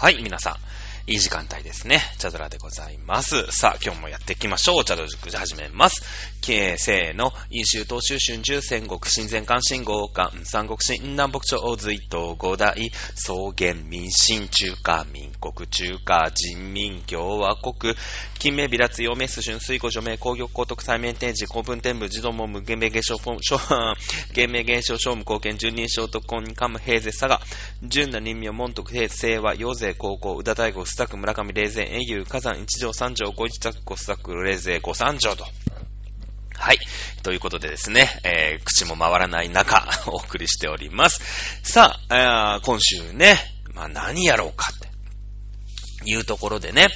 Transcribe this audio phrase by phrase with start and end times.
[0.00, 0.54] はい、皆さん。
[1.10, 1.98] いい時間帯ですね。
[2.18, 3.50] チャドラでございます。
[3.50, 4.84] さあ、今日もやっていきましょう。
[4.84, 6.04] チャドラ塾始めます。
[6.40, 17.96] 経営せーの、飲酒、東州、春秋、戦国、新前関、新豪関、三国、新南北朝、隋東、五代、草原、民進、中華、民国、中華、人民、共和国、
[18.38, 23.36] 金名、微辣、陽明、春水庫、除名、工業、高徳、対面展示、公文天部、児童も無限名、現象、フォン、
[24.30, 27.40] 現名、現象、商務、 貢献、十人称、特攻、に、カム、平勢、佐賀、
[27.82, 35.44] 純な人名、門徳、平、清和、陽勢、高校、宇田大吾、スタック、村上、霊前、英雄、火山、一条、三条、五一作、五スタック、霊勢、五三条と。
[36.54, 36.78] はい。
[37.22, 41.22] ということでですね、えー、口も回らない中、 お送りしております。
[41.62, 43.38] さあ、あ今週ね、
[43.72, 44.90] まあ何やろうかって。
[46.06, 46.88] いうところでね、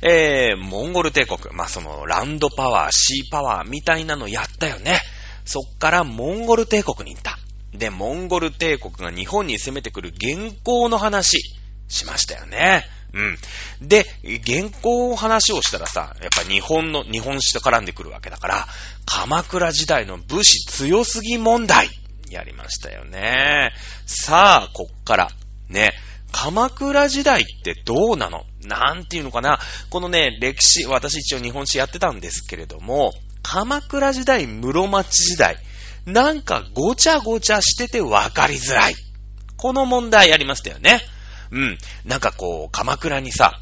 [0.00, 5.00] えー、モンゴル帝国、まあ、その、ランドパワー、シーパワーみたいなのやったよね。
[5.44, 7.36] そっからモンゴル帝国に行った。
[7.72, 11.40] で、モンゴル帝国が日本に攻めてくる原稿の話、
[11.88, 12.84] しましたよね。
[13.14, 13.88] うん。
[13.88, 14.04] で、
[14.44, 18.66] 原稿を話をしたらさ、やっぱ日本の、日本史と絡んでくるわけだから、
[19.06, 21.88] 鎌倉時代の武士強すぎ問題、
[22.28, 23.72] やりましたよね。
[24.06, 25.30] さあ、こっから、
[25.68, 25.92] ね、
[26.32, 28.44] 鎌倉時代ってどうなの？
[28.66, 29.60] なんていうのかな？
[29.90, 33.12] このね、歴史、私一応日本史やってたんですけれども、
[33.44, 35.58] 鎌倉時代、室町時代、
[36.06, 38.96] なんかごちゃごちゃしててわかりづらい。
[39.56, 41.00] この問題やりましたよね。
[41.54, 41.78] うん。
[42.04, 43.60] なんかこう、鎌倉にさ、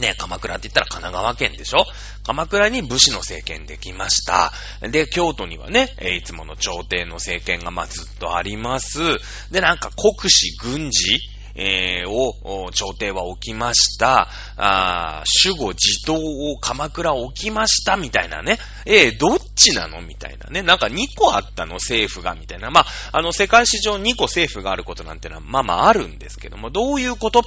[0.00, 1.84] ね、鎌倉って言ったら神奈川県でしょ？
[2.24, 4.52] 鎌倉に武士の政権できました。
[4.80, 8.98] で、京都にはね、いつもの朝廷の政権がまずっとあります。
[9.52, 11.18] で、なんか国士軍事？
[11.54, 14.28] えー、を、朝廷は置きました。
[14.56, 18.58] あ守護自党を鎌倉置きました、みたいなね。
[18.86, 20.62] えー、どっちなのみたいなね。
[20.62, 22.70] なんか2個あったの政府が、みたいな。
[22.70, 27.42] まあ、あの、世界史上2個政府があることなんてのは、まあまああるんですけども、どういうこと？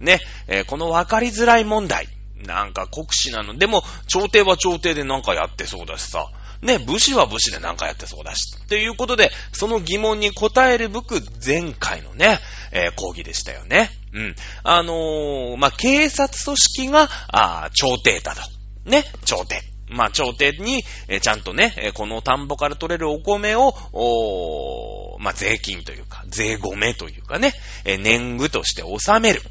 [0.00, 2.08] ね、えー、この分かりづらい問題。
[2.44, 3.56] なんか国士なの。
[3.56, 6.28] でも、朝廷は朝廷でなんかやってそうだしさ。
[6.62, 8.56] ね、武士は武士でなんかやってそうだし。
[8.68, 12.38] ということで、その疑問に答えるべく前回のね、
[12.72, 13.90] えー、講義でしたよね。
[14.12, 14.34] うん。
[14.62, 18.40] あのー、まあ、警察組織が、あ朝廷だと。
[18.84, 19.62] ね、朝廷。
[19.88, 27.52] まあ、朝廷に、えー、ちゃんとね、えこの田んぼから取れるお米を、おまあ、税金というか、税米というかね、
[27.84, 29.42] え年貢として納める。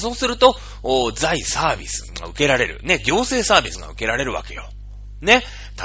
[0.00, 0.56] そうすると、
[1.14, 2.80] 財サービスが受けられる。
[2.82, 4.68] ね、行政サービスが受けられるわけよ。
[5.24, 5.42] ね。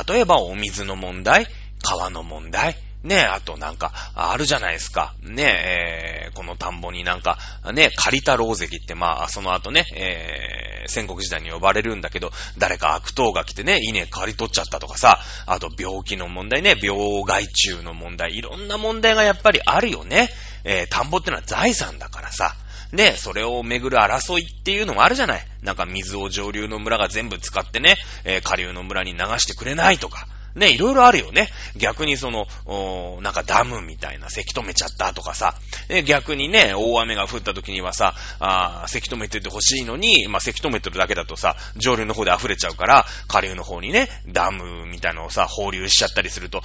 [0.08, 1.48] 例えばお水の問題、
[1.82, 5.16] 川の問題、ねあとなんか、あるじゃないですか。
[5.22, 7.38] ねえー、この田んぼになんか、
[7.74, 20.30] ね、借りた老石って、まあ、その後ね、えー、戦国時代に呼ばれるんだけど、誰か悪党が来てね、稲刈り取っちゃったとかさ、あと病気の問題ね、病害虫の問題、いろんな問題がやっぱりあるよね。
[20.66, 22.54] えー、田んぼってのは財産だからさ。
[22.94, 25.46] で、それをめぐる争いっていうのもあるじゃない。
[25.62, 30.28] なんか水を上流の村が全部使ってね、えー、下流の村に流してくれないとか。
[30.56, 31.50] ね、いろいろあるよね。
[31.78, 35.56] 逆にその、おなんかダムみたいな、せき止めちゃったとかさ、
[35.90, 46.64] ね、逆にね、大雨が降った時にはさ、あせき止めててほしいのに、まあ、せき止めてるだけだとさ、上流の方で溢れちゃうから、下流の方にね、ダムみたいなのをさ、放流しちゃったりすると、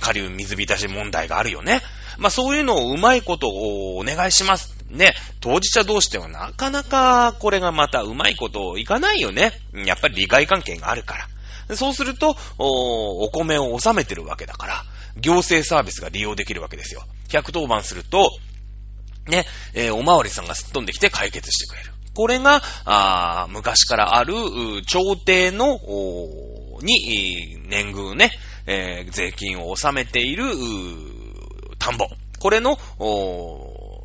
[0.00, 1.82] 下流水浸し問題があるよね。
[2.16, 4.77] まあ、そういうのをうまいことをお願いします。
[4.90, 9.52] ね、当事者同士ではなかなかこれがまたうまいこといかないよね。
[9.74, 11.28] やっぱり利害関係があるか
[11.68, 11.76] ら。
[11.76, 14.84] そうすると、おお米を納めてるわけだから、
[15.20, 17.02] 行政サービスが利用できるわけですよ。
[17.28, 18.30] 110番すると、
[19.26, 19.44] ね、
[19.74, 21.92] えー、おまわりさんがすっ飛んできて解決してくれる。
[22.14, 24.34] これが、あ昔からある、
[24.86, 25.78] 朝廷の、
[26.80, 28.30] に、年貢ね、
[28.66, 30.46] えー、税金を納めている、
[31.78, 32.06] 田んぼ。
[32.38, 32.78] これの、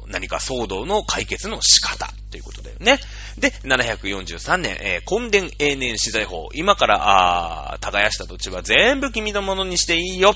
[0.07, 2.99] 何か騒動の解決の仕方ということだよね。
[3.37, 6.49] で、743年、えー、根伝永年資材法。
[6.53, 10.35] 今から、あ耕した土地は全部君のものにしていいよ。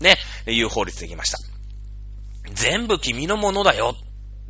[0.00, 0.16] ね、
[0.46, 1.38] いう法律できました。
[2.52, 3.96] 全部君のものだよ。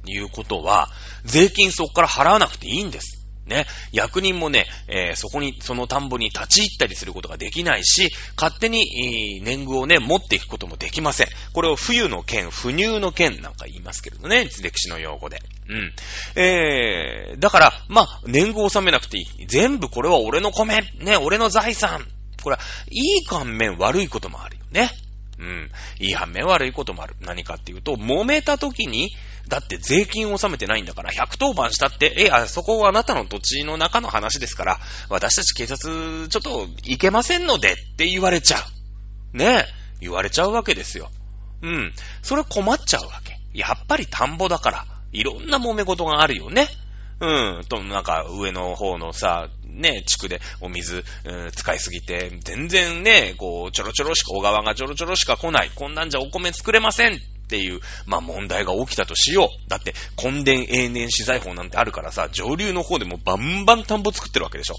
[0.07, 0.91] いうことは、
[1.25, 3.24] 税金そこから払わなくていいんです。
[3.47, 11.29] ね、役人もね、えー、そこに、その田んぼに立ち入ったりすることができないし、勝手に、えー、年貢をね、持っていくこともできません。
[11.53, 15.41] これを冬の剣、不入の剣なんか言いますけれどね、歴史の用語で。
[15.69, 15.93] うん。
[16.37, 19.47] えー、だから、まあ、年貢を納めなくていい。
[19.47, 22.07] 全部これは俺の米、ね、俺の財産。
[22.43, 24.91] これは、いい反面悪いこともあるよね。
[25.39, 25.71] うん。
[25.99, 27.17] いい反面悪いこともある。
[27.21, 29.11] 何かっていうと、揉めた時に、
[29.49, 38.59] だって税金を納めてないんだから、110番したって、え、あそこはあなたの土地の中の話ですから、私たち警察、ちょっと行けませんのでって言われちゃ
[39.35, 39.37] う。
[39.37, 39.67] ねえ、
[40.01, 41.11] 言われちゃうわけですよ。
[41.63, 41.93] うん。
[42.23, 43.39] それ困っちゃうわけ。
[43.53, 46.69] やっぱり田んぼだから、いろんな揉め事があるよね。
[47.21, 47.65] うん。
[47.69, 55.71] と、なんか、上の方のさ、ね、地区でお水、うん、使いすぎて、全然ね、こう、ちょろちょろしか、小川がちょろちょろしか来ない。
[55.75, 59.69] こんなんじゃお米作れませんっていう、まあ問題が起きたとしよう。
[59.69, 64.75] だって、根田永年資材法なんてあるからさ、上流の方でもバンバン田んぼ作ってるわけでしょ。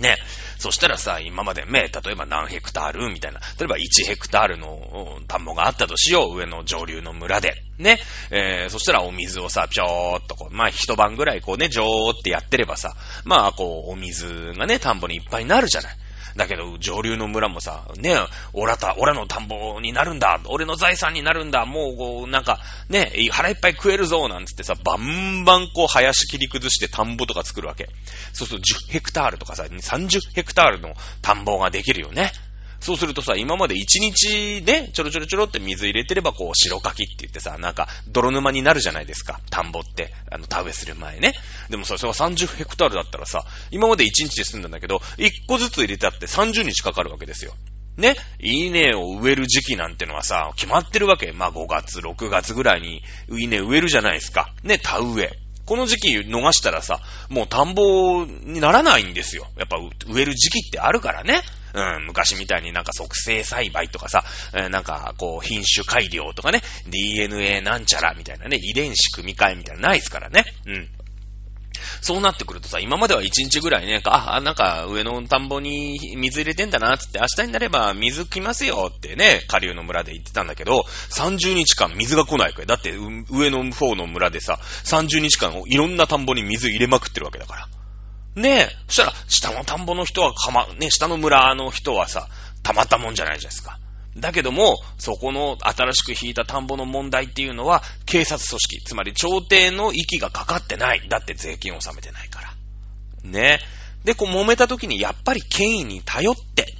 [0.00, 0.16] ね。
[0.58, 3.40] そしたらさ、今までね、例えば何ヘクタールみたいな。
[3.58, 6.36] 例えば1ヘクタールの田んぼがあったとしよう。
[6.36, 7.54] 上の上流の村で。
[7.78, 7.98] ね。
[8.30, 15.96] えー、そしたらお水をさ、ぴょーっとこう、まあ一晩ぐらいこうね、ジョーってやってればさ、まあこう、お水がね、田んぼにいっぱいになるじゃない。
[16.36, 18.14] だけど、上流の村もさ、ね、
[18.52, 27.88] オラた、オラの田んぼになるんだ、俺の財産になるんだ、もう、こう、なんか、ね、腹いっぱい食えるぞ、なんつってさ、バンバンこう、林切り崩して田んぼとか作るわけ。
[28.32, 32.32] そうすると10ヘクタールとかさ、30ヘクタールの田んぼができるよね。
[32.80, 39.40] そうするとさ、今まで1日でちょろちょろちょろって水入れてれば、こう、白かきって言ってさ、なんか、泥沼になるじゃないですか。
[39.50, 40.12] 田んぼって。
[40.30, 41.34] あの、田植えする前ね。
[41.70, 47.54] でもさ、それが30ヘクタールだったらさ、今まで1日で済んだんだけど、1個ずつ入れてあって30日かかるわけですよ。
[47.96, 51.32] ね、稲を植える時期なんてのはさ、決まってるわけ。
[51.32, 54.52] まあ5月、6月ぐらいに稲植えるじゃないですか。
[54.62, 55.30] ね、田植え。
[55.64, 59.48] この時期逃したらさ、もう田んぼにならないんですよ。
[59.58, 61.40] やっぱ植える時期ってあるからね。
[61.76, 64.24] うん、昔みたいになんか促成栽培とかさ、
[64.54, 70.44] えー、なんかこう品種改良とかね、DNA なんちゃらみたいなね、遺伝子組み換えみたいなないですからね。
[70.66, 70.88] うん。
[72.00, 82.94] そうなってくるとさ、今までは1日ぐらいね、あ、なんか上の田んぼに水入れてんだな、つって明日になれば水来ますよってね、下流の村で言ってたんだけど、30日間水が来ないかだって
[83.30, 87.68] 上の方の村でさ、30日間いろんな田んぼに水入れまくってるわけだから。
[88.36, 92.28] ねえ、そしたら、下の田んぼの人はかま、ね、下の村の人はさ、
[92.62, 93.78] たまったもんじゃないですか。
[94.16, 101.08] だけども、そこの新しく引いた田んぼの問題っていうのは、警察組織、つまり朝廷の息がかかってない。
[101.08, 102.54] だって税金を納めてないから。
[103.24, 103.58] ね。
[104.04, 106.74] で、こう揉めた時にやっぱり権威に頼って、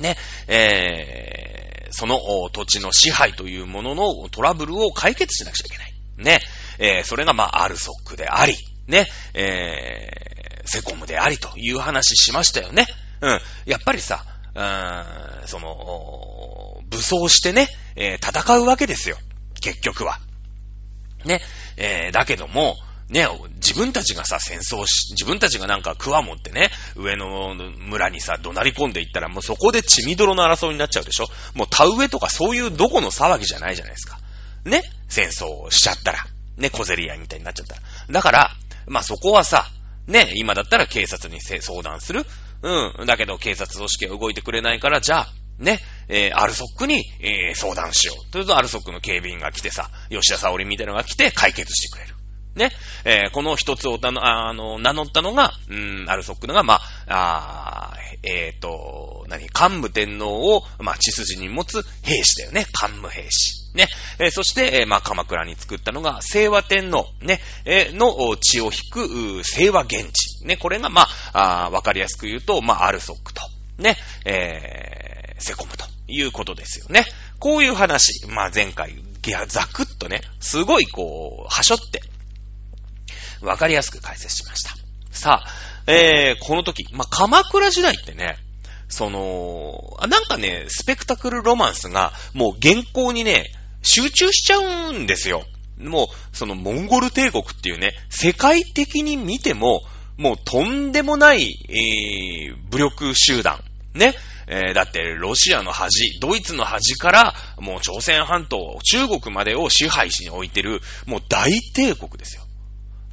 [0.00, 0.16] ね、
[0.48, 2.18] えー、その
[2.50, 5.94] 土地の支配というもののトラブルを解決しなくちゃいけない。
[6.18, 6.40] ね。
[6.78, 8.56] えー、それがまあ、アルソックであり、
[8.88, 10.33] ね、えー、
[10.64, 12.86] セコムでありという話しましたよね。
[13.20, 13.40] うん。
[13.66, 14.24] やっぱりさ、
[14.54, 19.16] うーん、その、武装してね、えー、戦うわけですよ。
[19.60, 20.18] 結局は。
[21.24, 21.40] ね。
[21.76, 22.76] えー、だけども、
[23.08, 23.26] ね、
[23.56, 34.18] 自分たちがさ、戦争し、自分たちがなんか桑持ってね、上の村にさ、怒鳴り込んでいったら、もうそこで血みどろの争いになっちゃうでしょもう田植えとかそういうどこの騒ぎじゃないじゃないですか。
[34.64, 36.18] ね戦争をしちゃったら。
[36.56, 37.82] ね、小競り合いみたいになっちゃったら。
[38.10, 38.50] だから、
[38.86, 39.66] まあそこはさ、
[40.06, 42.24] ね、今だったら警察に相談する。
[42.62, 43.06] うん。
[43.06, 45.26] だけど警察組織は動いてくれないから、じゃあ、
[45.58, 45.78] ね、
[46.08, 48.30] えー、アルソックに、えー、相談しよう。
[48.32, 52.13] というと、アルソックの警備員が来てさ、吉田沙織みたいなのが来て解決してくれる。
[52.56, 52.70] ね、
[53.04, 62.66] えー、この一つをあの、名乗ったのが、うん、アルソックのが、まあ、あえっ、ー、と、何、桓武天皇を、まあ、血筋に持つ兵士だよね。
[62.72, 63.76] 桓武兵士。
[63.76, 63.86] ね。
[64.18, 70.46] えー、そして、え、まあ、鎌倉に作ったのが、清和天皇、ね、え、の血を引く、清和源氏。
[70.46, 73.42] ね、これが、まあ、あわかりやすく言うと、まあ、アルソックと、
[73.78, 77.04] ね、えー、セコムということですよね。
[77.38, 78.94] こういう話、まあ、前回、
[79.48, 82.02] ざくっとね、すごいこう、はしょって、
[83.44, 84.70] わかりやすく解説しました。
[85.10, 88.38] さあ、えー、この時、まあ、鎌倉時代ってね、
[88.88, 93.50] その、なんかね、スペクタクルロマンスが、もう原稿にね、
[93.82, 95.44] 集中しちゃうんですよ。
[95.78, 99.82] もう、そのモンゴル帝国っていうね、世界的に見ても、
[100.16, 103.62] もうとんでもない、えー、武力集団。
[103.94, 104.14] ね。
[104.46, 112.43] えー、だって、ロシアの端、ドイツの端から、もう朝鮮半島、中国までを支配しに置いてる、もう大帝国ですよ。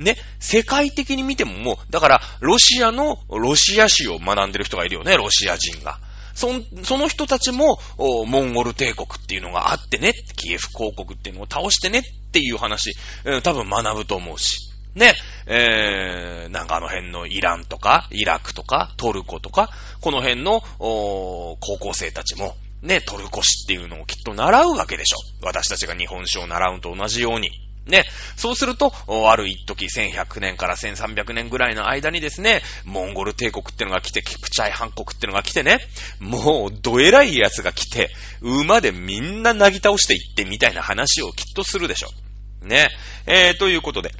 [0.01, 5.99] ね、世界的に見てももう、だから、ロシアの、ロシア史を学んでる人がいるよね、ロシア人が。
[6.33, 6.49] そ、
[6.83, 14.71] その人たちも、モンゴル帝国っていうのがあってね、キエフ公国っていうのを倒してねっていう話、うん、多分学ぶと思うし。
[14.95, 15.13] ね、
[15.45, 19.69] えー、なんかあの辺のイランとか、イラクとか、トルコとか、
[20.01, 25.17] この辺の、高校生たちも、ね、トルコ史っていうのをきっと習うわけでしょ。
[25.43, 27.51] 私たちが日本史を習うと同じように。
[27.85, 28.03] ね。
[28.35, 28.93] そうすると、
[29.29, 35.79] ある一時1100年から1300年ぐらいの間にですね、モンゴル帝国ってのが来て、キプチャイハン国ってのが来てね、
[36.19, 38.09] もう、どえらい奴が来て、
[38.41, 42.09] 馬でみんななぎ倒していってみたいな話をきっとするでしょ。
[42.65, 42.89] ね。
[43.25, 44.11] えー、ということで、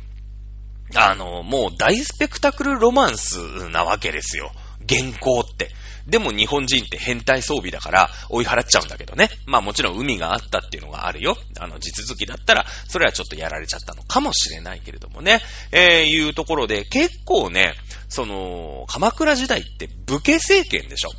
[0.96, 4.52] あの、もう大スペクタクルロマンスなわけですよ。
[4.90, 5.70] 原稿って。
[6.08, 9.30] でも日本人って変態装備だから追い払っちゃうんだけどね。
[9.46, 11.38] まあもちろん海があったっていうのがあるよ。
[11.60, 15.42] あの、地続きだったら、それはちょっとやられちゃったのかもしれないけれどもね。
[15.72, 17.74] えー、いうところで、結構ね、
[18.10, 21.12] その、鎌倉時代って武家政権でしょ。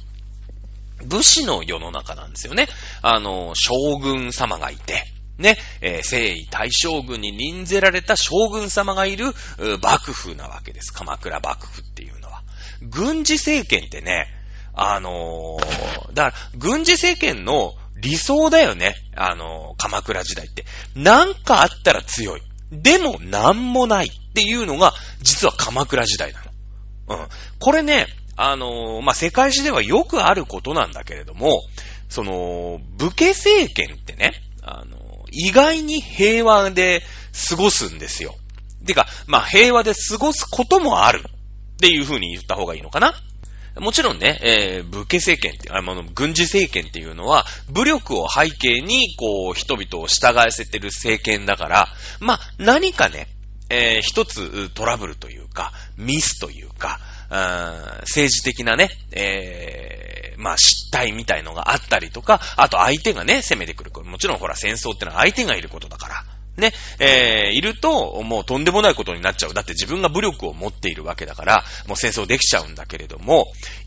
[1.05, 2.69] 武士の世の中なんですよね。
[3.03, 5.05] あの、将軍様がいて、
[5.39, 9.33] ね、えー、征夷大将軍に任ぜられた将軍様がいる
[9.83, 10.93] 幕府なわけです。
[10.93, 12.43] 鎌倉幕府っていうのは。
[12.83, 14.29] 軍事政権ってね、
[14.75, 18.95] あのー、だから、軍事政権の理想だよね。
[19.17, 20.65] あのー、鎌倉時代って。
[20.95, 22.43] なんかあったら強い。
[22.71, 26.43] でも、なんもないっていうのが、実は鎌倉時代な
[27.09, 27.23] の。
[27.23, 27.29] うん。
[27.59, 31.63] これね、あのー、まあ、世界史ではよくあることなんだけれども、
[32.09, 37.03] その、武家政権ってね、あの意外に平和で
[37.49, 38.37] 過ごすんですよ。
[38.87, 43.15] てか、まあ、平和で過ごすこともあるっていう風に言った方がいいのかな。
[43.77, 51.89] もちろんね、えー、武家政権って、あの、軍事政権っていうのは、武力を背景に、こう、人々を従えせてる政権だから、
[52.21, 53.29] まあ、何かね、
[53.71, 57.01] えー、一つトラブルというか、ミスというか、
[58.03, 63.93] 政治的なね、えー、まあ失態みたいのがあったりとか、あと相手がね、攻めてくる。
[64.05, 66.25] もちろんほら戦争ってのは相手がいることだから。
[66.57, 69.55] ね、えー、いると、もうとんでもないことになっちゃう。
[69.55, 73.47] だって自分が武力を持っているわけだから、もう戦争できちゃうんだけれども、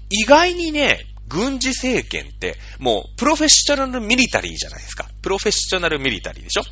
[0.10, 5.08] 意外にね、軍事政権って、もう、プロフェッショナルミリタリーじゃないですか。
[5.22, 6.64] プロフェッショナルミリタリーでしょ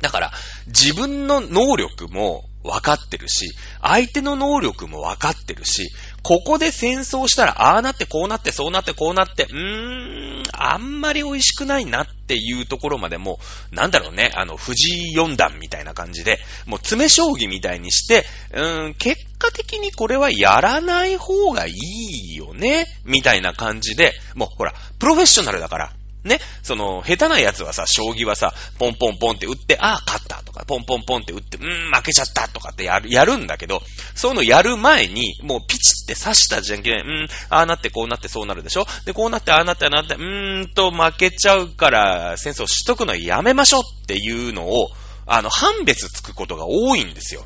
[0.00, 0.32] だから、
[0.66, 5.90] 自分の能力も分かってるし、相手の能力も分かってるし、
[6.22, 13.38] ここで戦争したら、ああなってこうなってそうなってこうなって、うーん、あんまり美味しくないなっていうところまでも、
[13.72, 25.92] なんだろうね、あの、藤井四段みたいな感じで、もう詰将棋みたいにして、うーん、結果的にこれはやらない方がいいよね、みたいな感じで、もうほら、プロフェッショナルだから、
[26.24, 33.82] ね、その、下手なやつはさ、将棋はさ、ポンポンポンって打って、ああ、勝ったとか、ポンポンポンって打って、うーん、負けちゃったとかってやる、やるんだけど、
[34.14, 38.86] そういうのやる前に、もうピチって刺したじゃんけん、うーん、ああなってこうなってそうなるでしょ？
[39.04, 44.90] で、こうなってああなってああなって、うーんと負けちゃうから、戦争しとくのやめましょうっていうのを、
[45.26, 47.44] あの、判別つくことが多いんですよ。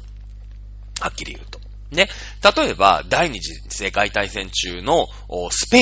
[1.01, 1.61] はっきり言うと。
[1.91, 2.09] ね。
[2.57, 5.09] 例えば、第二次世界大戦中の
[5.51, 5.81] スペイ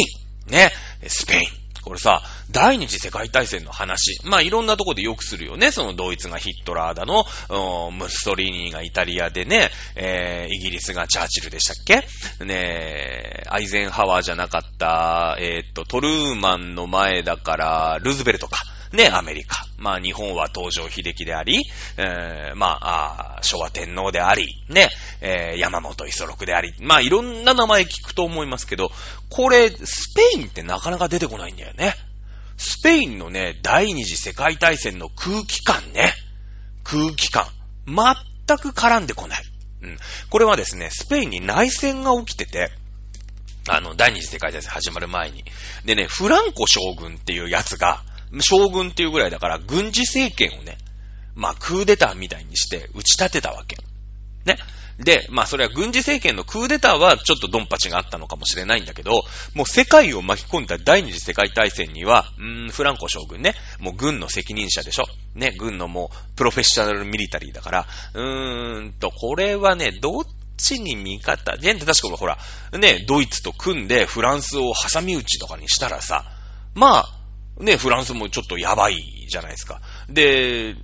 [0.48, 0.52] ン。
[0.52, 0.70] ね。
[1.06, 1.42] スペイン。
[1.82, 4.20] これさ、第二次世界大戦の話。
[4.24, 5.70] まあ、いろんなとこでよくするよね。
[5.70, 7.24] そのドイツがヒットラーだの、
[7.90, 12.44] ムッソリーニがイタリアでね、えー、イギリスがチャーチルでしたっけ？
[12.44, 18.58] ねアイゼンハワーじゃなかった、えー、っと、トルーマンの前だから、ルーズベルトか。
[18.92, 19.66] ね、アメリカ。
[19.76, 21.64] まあ、日本は東条秀樹であり、
[21.96, 24.88] えー、まあ昭和天皇であり、ね、
[25.20, 28.92] えー、山本五十六であり、まあ、いろんな名前聞くと思いますけど、
[29.30, 31.96] これ、スペインってなかなか出てこないんだよね。
[32.56, 36.12] スペインのね、第二次世界大戦の空気感ね。
[36.82, 37.46] 空気感。
[37.87, 39.42] 全く絡んでこない。
[39.82, 39.99] うん。
[40.30, 42.70] これはですね、スペインに内戦が起きてて、
[43.68, 45.44] あの、第二次世界大戦始まる前に。
[45.84, 48.02] でね、フランコ将軍っていうやつが、
[48.40, 50.78] 将軍っていうぐらいだから、軍事政権をね、
[51.34, 53.76] まあ、クーデターみたいにして打ち立てたわけ。
[54.44, 54.58] ね。
[54.98, 59.22] で、まあそれは軍事政権のクーデターはちょっとドンパチがあったのかもしれないんだけど、
[59.54, 65.04] もう世界を巻き込んだ第二次世界大戦には、うーん、フランコ将軍ね、もう軍の責任者でしょ。
[65.34, 70.24] ね、軍のもうプロフェッショナルミリタリーだから、うーんと、これはね、どっ
[70.56, 72.38] ちに味方、で、確かほら、
[72.78, 76.24] ね、ドイツと組んでフランスを挟み撃ちとかにしたらさ、
[76.74, 77.06] ま
[77.58, 79.80] あ、ね、フランスもちょっとやばいじゃないですか。
[80.08, 80.74] で、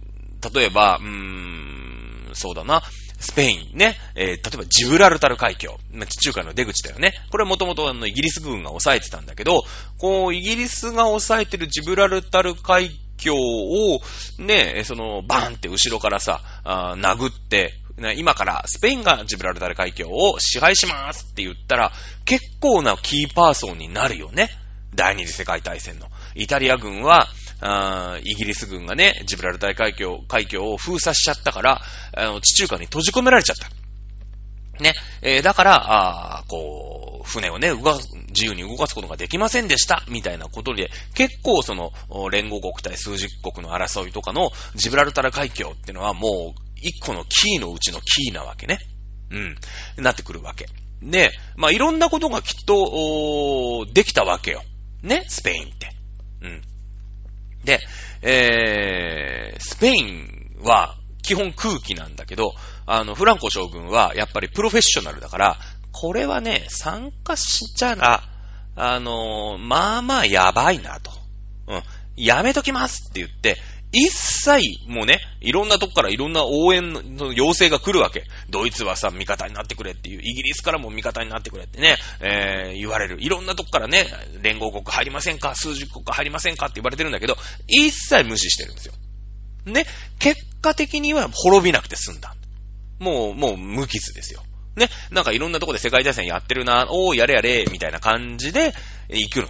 [0.54, 2.82] 例えば、うーん、そうだな、
[3.20, 7.12] スペインね、えー、例えばジブラルタル海峡、まあ地中海の出口だよね。
[7.30, 9.62] これもともとあのイギリス軍が抑えてたんだけど、
[9.98, 14.00] こう、イギリスが抑えてるジブラルタル海峡を、
[14.38, 17.74] ね、その、バーンって後ろからさ、あ殴って、
[18.16, 21.92] 今からスペインがジブラルタル海峡を支配しますって言ったら、
[22.24, 24.48] 結構なキーパーソンになるよね。
[24.94, 26.08] 第二次世界大戦の。
[26.34, 27.28] イタリア軍は、
[27.60, 31.82] あイギリス軍がね、ジブラルタル海峡、海峡を封鎖しちゃったから、
[32.16, 33.68] あの、地中海に閉じ込められちゃった。
[34.82, 34.94] ね。
[35.22, 41.92] えー、だから、あこう、船をね、動かす、自由に動かすことができませんでした、みたいなことで、結構その、
[42.30, 48.78] 連合国対数十国の争いとかのジブラルタル海峡ってのはもう、一個のキーのうちのキーなわけね。
[49.30, 49.56] うん。
[50.02, 50.66] なってくるわけ。
[51.02, 54.62] で、まあ、いろんなことがきっと、できたわけよ。
[55.02, 55.92] ね、スペインって。
[56.42, 56.62] うん。
[57.64, 57.80] で、
[58.22, 62.54] えー、スペインは基本空気なんだけど、
[62.86, 65.58] あの、フランコ将軍はやっぱりプロフェッショナルだから、
[65.92, 68.22] これはね、参加しちゃら、
[68.76, 71.10] あのー、まあまあやばいなと。
[71.66, 71.82] うん。
[72.16, 73.56] やめときますって言って、
[73.92, 78.24] 一切、もうね、いろんなとこからいろんな応援の要請が来るわけ。
[78.48, 83.18] ドイツはさ、味方になってくれっていう、イギリスからも味方になってくれってね、えー、言われる。
[83.20, 84.06] いろんなとこからね、
[84.42, 85.56] 連合国入りませんか？
[85.56, 88.94] 数十国入りませんかって言われてるんだけど、一切無視してるんですよ。
[89.66, 89.86] ね、
[90.20, 92.36] 結果的には滅びなくて済んだ。
[93.00, 94.44] もう、もう無傷ですよ。
[94.76, 98.72] ね、なんかいろんなとこで世界大戦やってるな、おー、やれやれ、みたいな感じで
[99.08, 99.48] 行くの。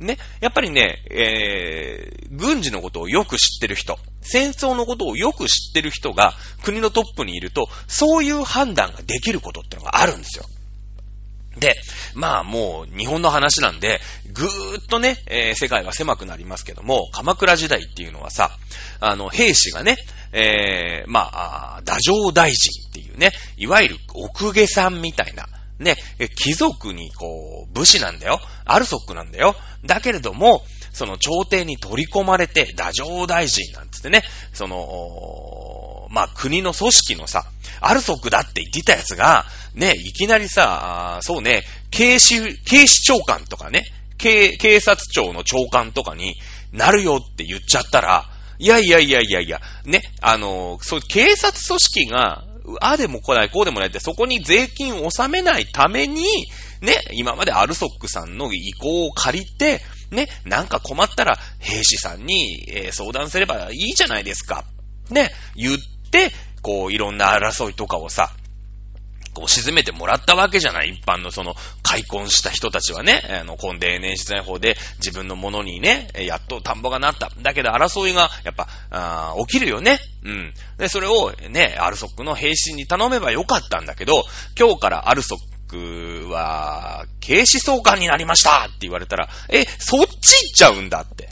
[0.00, 10.44] ね、やっぱりね、えー、軍事のことをよく知ってる人、戦争のことをよく知ってる人が国のトップにいると、そういう判断ができることってのがあるんですよ。
[11.58, 11.74] で、
[12.14, 14.00] まあもう日本の話なんで、
[14.32, 18.56] ぐーっとね、えー、世界は狭くなりますけども、鎌倉時代っていうのはさ、
[19.00, 19.96] あの、兵士がね、
[20.32, 25.46] えー、まあ、打上大臣っていうね、いわゆる奥下さんみたいな、
[25.78, 25.96] ね、
[26.34, 28.40] 貴族にこう、武士なんだよ。
[28.64, 29.54] アルソックなんだよ。
[29.84, 37.44] だけれども、その朝廷に取り込まれて、打上大臣なんつってね、その、まあ、国の組織のさ、
[37.80, 39.44] アルソックだって言ってたやつが、
[39.74, 43.84] ね、いきなりさ、そうね、警視、警視長官とかね、
[44.16, 46.34] 警、警察庁の長官とかに
[46.72, 48.24] なるよって言っちゃったら、
[48.58, 52.44] いやいやいやいやいや、ね、あの、そう、警察組織が
[52.80, 56.22] ああでも来ない、こうでもないって、そこに税金を納めないために、
[56.80, 64.64] ね、今までアルソックさんの意向を借りて、ね、なんか困ったら兵士さんに、えー、相談すればいいじゃないですか。
[65.10, 65.78] ね、言っ
[66.10, 66.32] て、
[66.62, 68.32] こう、いろんな争いとかをさ、
[69.38, 70.90] こう沈めてもらったわけじゃない。
[70.90, 77.30] 一般のその、開墾した人たちはね、あの、コンデーネ室内法で自分のものにね、やっと田んぼがなった。
[77.40, 80.00] だけど争いが、やっぱ、あ起きるよね。
[80.24, 80.54] うん。
[80.76, 84.24] で、それをね、アルソックの兵士に頼めばよかったんだけど、
[84.58, 91.28] 今日からアルソックは、警視総監になりましたって言われたら、え、そっち行っちゃうんだって。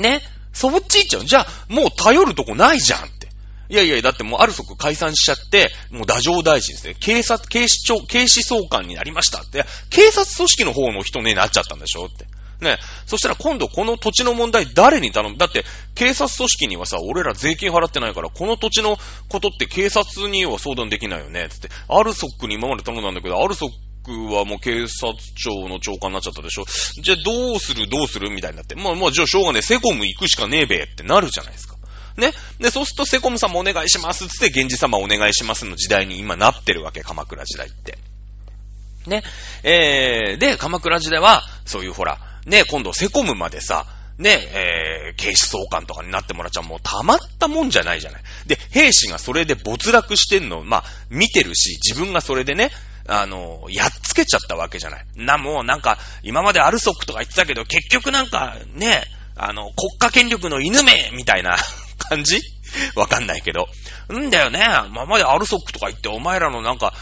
[0.00, 0.20] ね
[0.52, 1.24] そっち行っちゃう。
[1.24, 3.23] じゃあ、もう頼るとこないじゃんって。
[3.68, 6.94] いやいや、だってもうある即解散しちゃって、もう打上大臣ですね。
[7.00, 9.64] 警察、警視庁、警視総監になりましたって。
[9.90, 12.26] 警察組織の方の人になっちゃったんでしょって。
[12.60, 12.78] ね。
[13.06, 15.38] そしたら今度この土地の問題誰に頼む？
[15.38, 18.98] だって、警察組織にはさ、俺ら税金払ってないから、この土地の
[19.28, 21.48] ことって警察には相談できないよね。
[21.48, 23.68] つって、アルソックに今まで頼んだんだけど、アルソッ
[24.04, 26.64] クはもう警察庁の長官になっちゃったでしょ。
[27.02, 27.88] じゃあどうする？
[27.88, 28.30] どうする？
[28.30, 28.74] みたいになって。
[28.74, 31.73] まあまあ、じゃあしょうがねえ、セコム行くしかねえべってなるじゃないですか。
[32.16, 32.32] ね。
[32.58, 37.98] で、そうするとセコムさんもお願いしますつって、源氏様お願いしますの時代に今なってるわけ、鎌倉時代って。
[39.06, 39.22] ね。
[39.62, 43.86] えー、で、鎌倉時代は、そういうほら、ね、今度セコムまでさ、
[44.18, 48.22] ね、えー、警視総監とかになってもらっちゃもうたまったもんじゃないじゃない。
[48.46, 52.70] で、兵士がそれで没落してんの、まあ、見てるし、自分がそれでね、
[53.08, 55.06] あの、やっつけちゃったわけじゃない。
[55.16, 59.02] な、もうなんか、今までアルソックとか言ってたけど、結局なんか、ね、
[59.36, 61.56] あの、国家権力の犬めみたいな
[62.08, 62.40] 感じ？
[62.96, 63.68] わかんないけど。
[64.12, 64.66] んだよね。
[64.90, 66.92] ままでアルソックとか言って、お前らのなんか、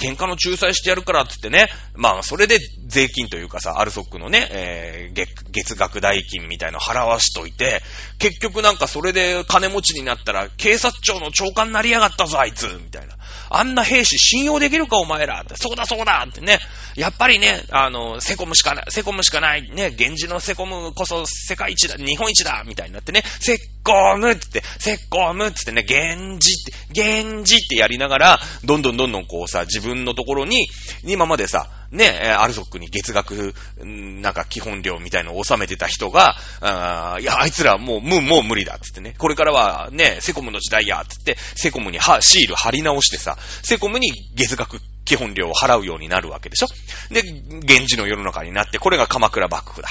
[0.00, 1.68] 喧嘩の仲裁してやるからって言ってね。
[1.94, 7.82] まあ、それで税金というかさ、アルソックのね、えー、月、月額代金みたいの払わしといて、
[8.18, 13.16] 結局なんかそれで金持ちになったら、警察庁の長官になりやがったぞ、あいつみたいな。
[13.52, 15.56] あんな兵士信用できるか、お前らって。
[15.56, 16.58] そうだ、そうだってね。
[16.96, 30.68] やっぱりね、あの、セコムしかない、セコムしかない、ね、源氏のセコムこそ世界一だ、日本一だみたいになってね、セコムってって、セコムってってね、源氏って、源氏ってやりながら、どんどんどんどんこうさ、自分のところに、
[31.04, 39.14] 今までさ、ね、アルソックに月額、なんか基本料みたいのを納めてた人が、あいや、あいつらもう、もう、もう無理だ、つってね。
[39.18, 46.66] これからはね、セコムの時代や、つって、セコムにはシール貼り直してさ、セコムに月額基本料を払うようになるわけでしょ
[47.12, 49.88] で、源氏の世の中になって、これが鎌倉幕府だ。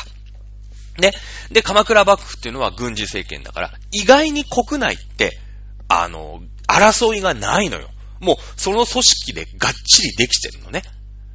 [1.00, 1.12] ね。
[1.52, 5.38] で、鎌倉幕府っていうのは軍事政権だから、意外に国内って、
[5.88, 7.90] あの、争いがないのよ。
[8.20, 10.84] もう、その組織でがっちりできてるのね。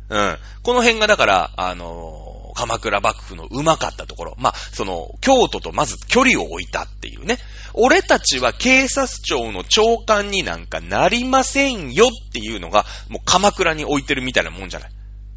[0.08, 0.38] うん。
[0.62, 4.34] この辺がだから、あのー、鎌倉幕府の上手かったところ。
[4.38, 7.38] まあ、その、京都とまず距離を置いたっていうね。
[7.72, 14.90] 俺たちは警察庁の長官になんかなりませんよっていうのが、もう鎌倉に置いてるみたいなもんじゃない。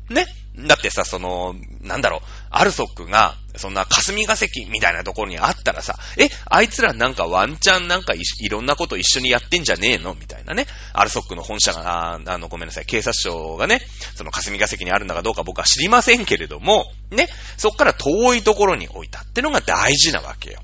[0.09, 0.25] ね
[0.65, 10.15] だってさ、その、なんだろう、アルソックが、そんな霞が関みたいなところにあったらさ、え、あいつらなんかワンチャンなんかいいろんなこと一緒にやってんじゃねえの？
[10.15, 10.65] みたいなね。
[10.93, 13.81] アルソックの本社が、ああの、ごめんなさい、警察庁がね、
[14.15, 20.61] その霞が関にあるんだかどうか僕は知りませんけれども、ね、そっから遠いところに置いたってのが大事なわけよ。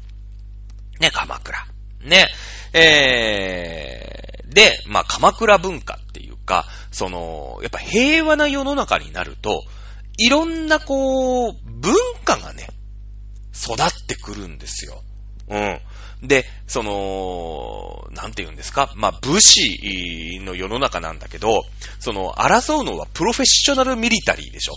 [1.00, 1.68] ね、鎌倉。
[2.02, 2.28] ね、
[2.74, 9.64] えー、で、まあ、鎌倉文化っていうか、その、やっぱ平和な世の中になると、
[10.18, 12.68] いろんなこう、文化がね、
[13.54, 15.02] 育ってくるんですよ。
[15.50, 15.80] うん。
[16.28, 18.94] で、その、なんて言うんですか？
[18.96, 21.64] まあ、武士の世の中なんだけど、
[22.00, 24.76] その、争うのはプロフェッショナルミリタリーでしょ。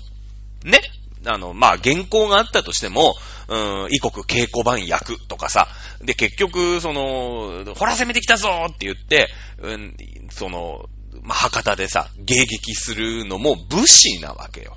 [0.65, 0.81] ね
[1.25, 3.15] あの、まあ、原稿があったとしても、
[3.49, 5.69] うん、異国稽古版役とかさ、
[6.01, 9.97] で、結局、その、ほら攻めてきたぞって言って、うん、
[10.31, 10.87] その、
[11.23, 14.77] まあ、博多でさ、迎撃するのも武士なわけよ。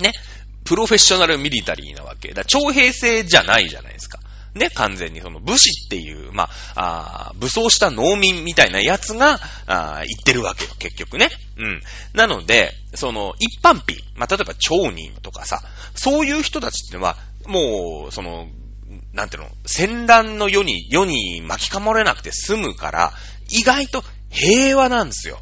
[0.00, 0.12] ね。
[0.64, 2.32] プロフェッショナルミリタリーなわけ。
[2.34, 4.18] だ徴兵制じゃないじゃないですか。
[4.56, 11.28] ね、完全にその武士っていう、まあ、あ武装した農民みたいなやつが、あ言ってるわけよ、結局ね。
[11.58, 11.82] うん。
[12.14, 15.62] なので、その、一般品、まあ、例えば町人とかさ、
[15.94, 18.48] そういう人たちってのは、もう、その、
[19.12, 23.12] なんていうの、戦乱の世に、世に巻き込まれなくて済むから、
[23.50, 25.40] 意外と平和なんですよ。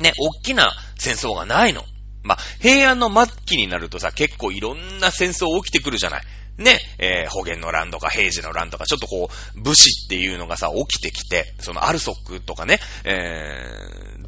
[0.00, 1.84] ね、大きな戦争がないの。
[2.24, 6.22] まあ、平安の末期になるとさ、結構いろんな戦争起きてくるじゃない。
[6.56, 13.66] ね、えー、保元の乱とか平治の乱とか、ちょっとこう、武士っていうのがさ、起きてきて、そのアルソックとかね、え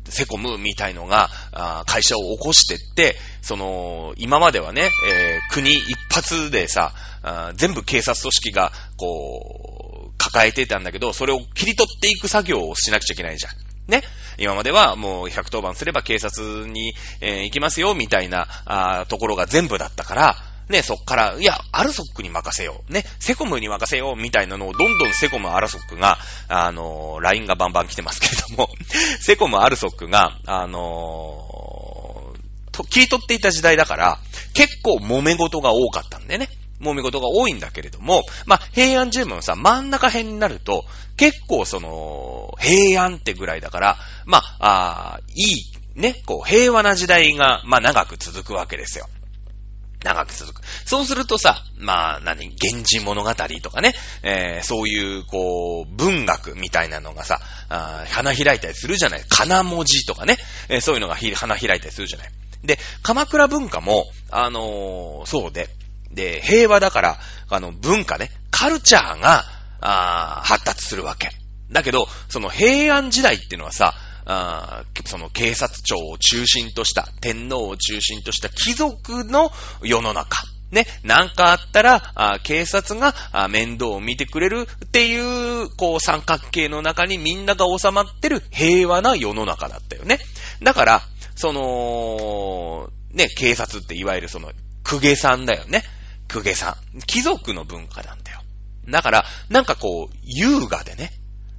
[0.05, 13.66] ー、セコムみたいのが、あ会社を起こしてって、その、今まではね、えー、国一発でさ、あ全部警察組織が、こう、抱えてたんだけど、それを切り取っていく作業をしなくちゃいけないじゃん。
[13.89, 14.03] ね。
[14.39, 20.37] 今まではもう110番すれば警察に、えー、行きますよ、みたいな、あところが全部だったから、
[20.69, 22.93] ね、そっから、いや、アルソックに任せよう。
[22.93, 26.19] ね、セコムに任せよう、みたいなのを、どんどんセコム、アルソックが、
[26.49, 28.69] あのー、LINE がバンバン来てますけれども、
[29.21, 34.19] セコム、アルソックが、あのー、と、切り取っていた時代だから、
[34.55, 36.49] 結構揉め事が多かったんでね。
[36.81, 40.85] 揉め事が多いんだけれども、まあ、平安十文さ、真ん中辺になると、
[41.17, 45.43] 結構その、平安ってぐらいだから、まあ、あい
[45.97, 49.09] い、ね、こう、平和な時代が、まあ、長く続くわけですよ。
[50.05, 50.61] 長く続く。
[50.85, 59.25] そうするとさ、まあ、何、源氏物語とかね、えー、そういう、こう、文学みたいなのがさ、あ花開いたりするじゃない。
[59.29, 60.37] 金文字とかね、
[60.69, 62.31] えー、そういうのが花開いたりするじゃない。
[62.63, 65.69] で、鎌倉文化も、あのー、そうで、
[66.11, 69.45] で、平和だから、あの、文化ね、カルチャーが、
[69.81, 71.31] あ発達するわけ。
[71.71, 73.95] だけど、その平安時代っていうのはさ、
[74.29, 80.37] あその警察庁を中心とした、天皇を中心とした貴族の世の中。
[80.73, 90.19] ね、なんかあったら、あ警察があ面倒を見てくれるっていう、こう三角形の中にみんなが収まってる平和な世の中だったよね。
[90.61, 91.03] だから、
[91.37, 94.51] その、ね、警察っていわゆるその、
[94.83, 95.85] 公家さんだよね。
[96.33, 97.01] 公家さん。
[97.03, 98.41] 貴族の文化なんだよ。
[98.89, 101.13] だから、なんかこう、優雅でね、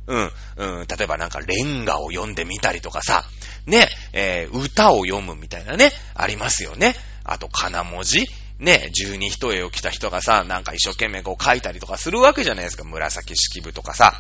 [0.07, 3.25] うん、うん、例えばなんかレンガを読んでみたりとかさ、
[3.65, 6.95] ね、えー、歌を読むみたいなね、ありますよね。
[7.25, 8.25] あと、金文字
[8.59, 12.83] ね、十二一重を着た人がさ、なんか一生懸命こう書いたりとかするわけじゃないですか。
[12.85, 14.19] 紫式部とかさ。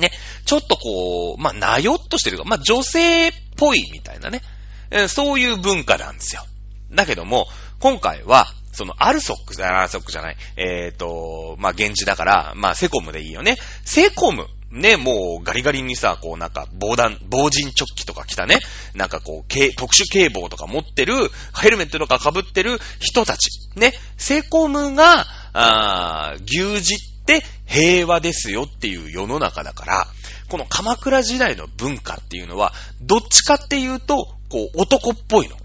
[0.00, 0.10] ね、
[0.44, 4.42] ちょっとこう、まあ、なよっとしてるか、まあ、女性っぽいみたいなね、
[4.90, 6.42] え、そういう文化なんですよ。
[6.90, 7.46] だけども、
[7.80, 13.56] 今回は、その、アルソック、アルソックじゃない、えっ、ー、と、まあ、現地だから、まあ、セコムでいいよね。
[13.84, 14.46] セコム。
[14.70, 18.58] ね、もうガリガリにさ、こうなんか防弾、防塵チョッキとか着たね、
[18.94, 21.14] なんかこう、特殊警棒とか持ってる、
[21.58, 23.48] ヘルメットとか被ってる人たち。
[23.76, 26.82] ね、セコムが、ああ牛耳っ
[27.24, 30.06] て平和ですよっていう世の中だから、
[30.48, 35.56] この鎌倉時代の文化っていうのは、どっちかっていうと、こう、男っぽいの。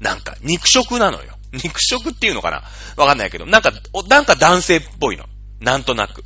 [0.00, 1.33] なんか、肉食なのよ。
[1.62, 2.62] 肉食っていうのかな？
[2.96, 3.72] わかんないけど、なんか、
[4.08, 5.24] なんか男性っぽいの。
[5.60, 6.24] なんとなく。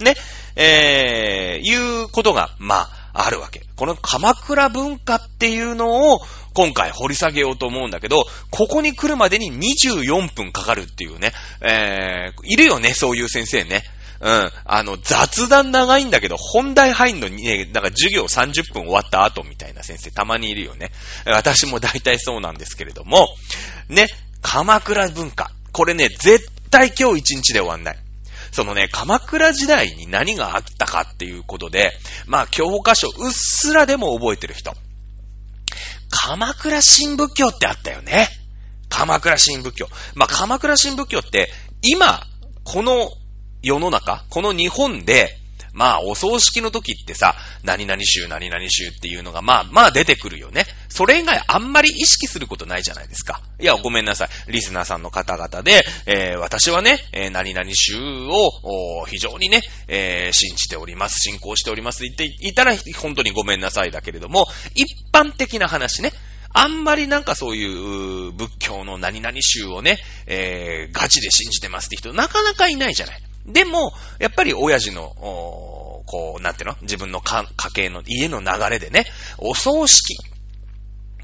[0.00, 0.14] ね？
[0.56, 3.62] えー、いうことが、まあ、あるわけ。
[3.76, 6.20] この鎌倉文化っていうのを、
[6.54, 11.32] 今回掘り下げようと思うんだけど、ここに来るまでに24分かかるっていうね。
[11.60, 13.82] えー、いるよね、そういう先生ね。
[14.20, 14.50] うん。
[14.64, 20.90] あの、雑談長いんだけど、本題入んのにね、なんか授業30分終わった後みたいな先生たまにいるよね。
[21.26, 23.28] 私も大体そうなんですけれども、
[23.88, 24.08] ね、
[24.42, 25.50] 鎌倉文化。
[25.72, 27.98] これね、絶対今日一日で終わんない。
[28.52, 31.92] そのね、鎌倉時代に何があったかっていうことで、
[32.26, 34.72] まあ、教科書うっすらでも覚えてる人。
[36.10, 38.28] 鎌倉新仏教ってあったよね。
[38.88, 39.88] 鎌倉新仏教。
[40.14, 41.50] まあ、鎌倉新仏教って、
[41.82, 42.26] 今、
[42.64, 43.10] この
[43.62, 45.39] 世の中、この日本で、
[45.72, 50.64] まあ、お葬式の時ってさ、何々宗、何々宗っていうのが、まあ、まあ出てくるよね。
[50.88, 53.40] それ以外あんまり意識することないじゃないですか。
[53.60, 54.52] いや、ごめんなさい。
[54.52, 57.96] リスナーさんの方々で、えー、私はね、えー、何々宗
[58.28, 66.12] を、非常にね、えー、信じております、信仰しておりますって言っていたら、本当にごめんなさいだけれども、一般的な話ね。
[66.52, 73.22] あんまりなんかそういう仏教の何々宗をね、えー、ガチで信じてますって人、なかなかいないじゃない。
[73.46, 75.14] でも、やっぱり親父の、
[76.06, 76.76] こう、なんていうの？
[76.82, 79.04] 自分の家系の家の流れでね、
[79.38, 80.16] お葬式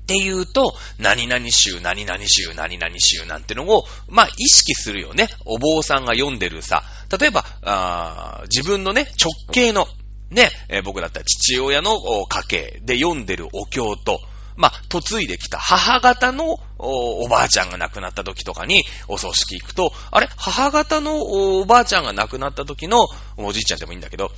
[0.01, 5.29] っていうと、何々宗、何々宗、何々宗なんてのを、まあ、意識するよね。
[5.45, 6.85] お坊さんが読んでるさ、
[7.19, 9.89] 例えば、あ自分のね、直系の、
[10.31, 11.99] ね、えー、僕だったら父親の
[12.29, 14.21] 家系で読んでるお経と、
[14.57, 20.29] まあ、嫁いできた母方のおおばあちゃんが亡くなった時とかにお葬式行くと、あれ？
[20.37, 22.99] 母方のおばあちゃんが亡くなった時の
[23.37, 24.31] おじいちゃんでもいいんだけど、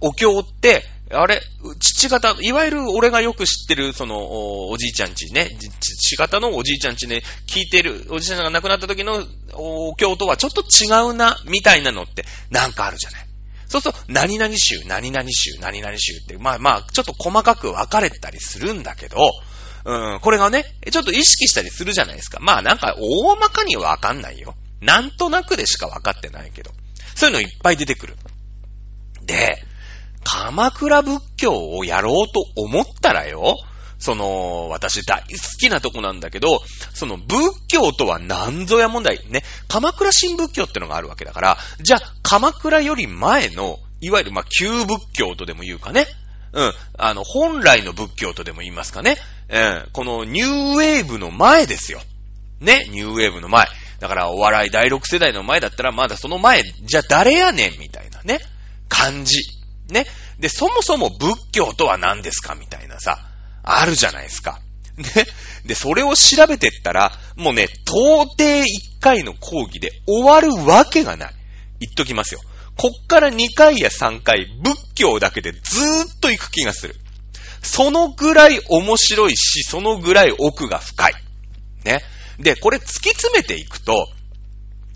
[0.00, 1.40] お経って、あれ、
[1.80, 5.48] 父方、いわゆる俺がよく知ってる、その、おじいちゃんちね、
[5.80, 9.24] 父方のおじいちゃんちね、聞いてる、おじいちゃんが亡くなった時の
[9.54, 13.26] お経とはちょっと違うな、みたいなのってなんかあるじゃない？
[13.66, 19.16] そうすると、何々州、何々州、何々州って、まあまあ、ちょっと細かく分かれたりするんだけど、
[19.84, 22.38] うん、これがね、ちょっと意識したりするじゃないですか。
[22.40, 24.54] まあなんか大まかにはわかんないよ。
[24.80, 26.70] なんとなくでしかわかってないけど。
[27.14, 28.16] そういうのいっぱい出てくる。
[29.26, 29.62] で、
[30.24, 33.56] 鎌倉仏教をやろうと思ったらよ、
[33.98, 35.26] その、私大好
[35.58, 36.62] きなとこなんだけど、
[36.94, 39.42] その仏教とは何ぞや問題ね。
[39.68, 46.06] 鎌倉新仏教ってのがあるわけだから、じゃあ鎌倉より前の、いわゆるまあ旧仏教とでも言うかね。
[46.52, 46.72] うん。
[46.98, 49.16] あの、本来の仏教とでも言いますかね。
[49.48, 49.88] うん。
[49.92, 52.00] このニューウェーブの前ですよ。
[52.60, 52.86] ね。
[52.90, 53.66] ニューウェーブの前。
[54.00, 58.40] だからお笑い第6世代の前だったらまだその前、じゃあ誰やねんみたいなね。
[58.88, 59.38] 感じ。
[59.88, 60.06] ね。
[60.38, 63.18] で、そもそも仏教とは何ですかみたいなさ、
[63.62, 64.60] あるじゃないですか。
[64.96, 65.04] ね。
[65.64, 68.64] で、それを調べてったら、もうね、到底1
[69.00, 71.34] 回の講義で終わるわけがない。
[71.80, 72.40] 言っときますよ。
[72.80, 76.96] こっから2回や3回、仏教だけでずーっと行く気がする。
[77.62, 81.14] そのぐらい面白いし、そのぐらい奥が深い。
[81.84, 82.02] ね。
[82.38, 84.08] で、これ突き詰めていくと、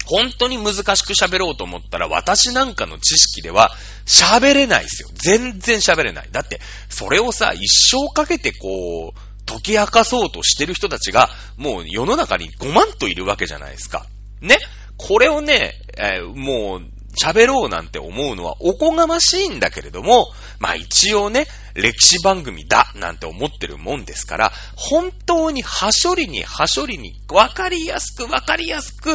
[0.07, 3.71] 本当に難しく喋ろうと思ったら、私なんかの知識では
[4.07, 5.11] 喋れないですよ。
[5.13, 6.29] 全然喋れない。
[6.33, 14.07] だって、それをさ、一生かけてこう、解き明かそうとしてる人たちが、もう世の中に5万といるわけじゃないですか。
[14.41, 14.57] ね。
[14.97, 20.27] これをね、えー、もう、喋ろうなんて思うのはおこがましいんだけれども、
[20.59, 29.13] まあ一応ね、歴史番組だなんて思ってるもんですから、本当にはしょりにはしょりにわかりやすくわかりやすく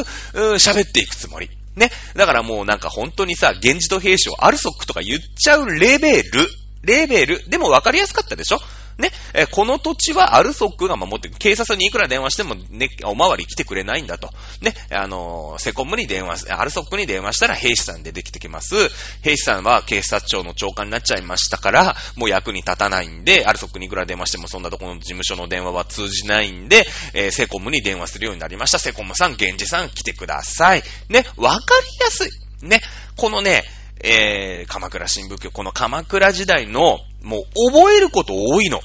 [0.58, 1.50] 喋っていくつもり。
[1.76, 1.90] ね。
[2.14, 6.48] だからもうなんか本当にさ、源氏と兵士をアルソックとか言っちゃうレベル、
[6.82, 8.60] レベル、でもわかりやすかったでしょ？
[9.00, 11.34] ね、えこの土地はアルソックが守ってる。
[11.38, 14.30] 警察にいくら電話してもね、おまわり来てくれないんだと。
[14.60, 18.74] ね、あの、セコムに電話、アルソックに電話したら兵士さんでできてきます。
[19.22, 28.78] 兵士さんは警察庁の長官になっちゃいましたから、もう役に立たないんで、アルソックにいくら電話してもそんなとこの事務所の電話は通じないんで、えー、セコムに電話するようになりました。
[28.78, 30.82] セコムさん、源氏さん来てください。
[31.08, 32.30] ね、わかりやすい。
[32.66, 32.80] ね、
[33.16, 33.64] このね、
[34.02, 38.80] えー、鎌倉新仏教、この鎌倉時代の、もう覚えること多いの。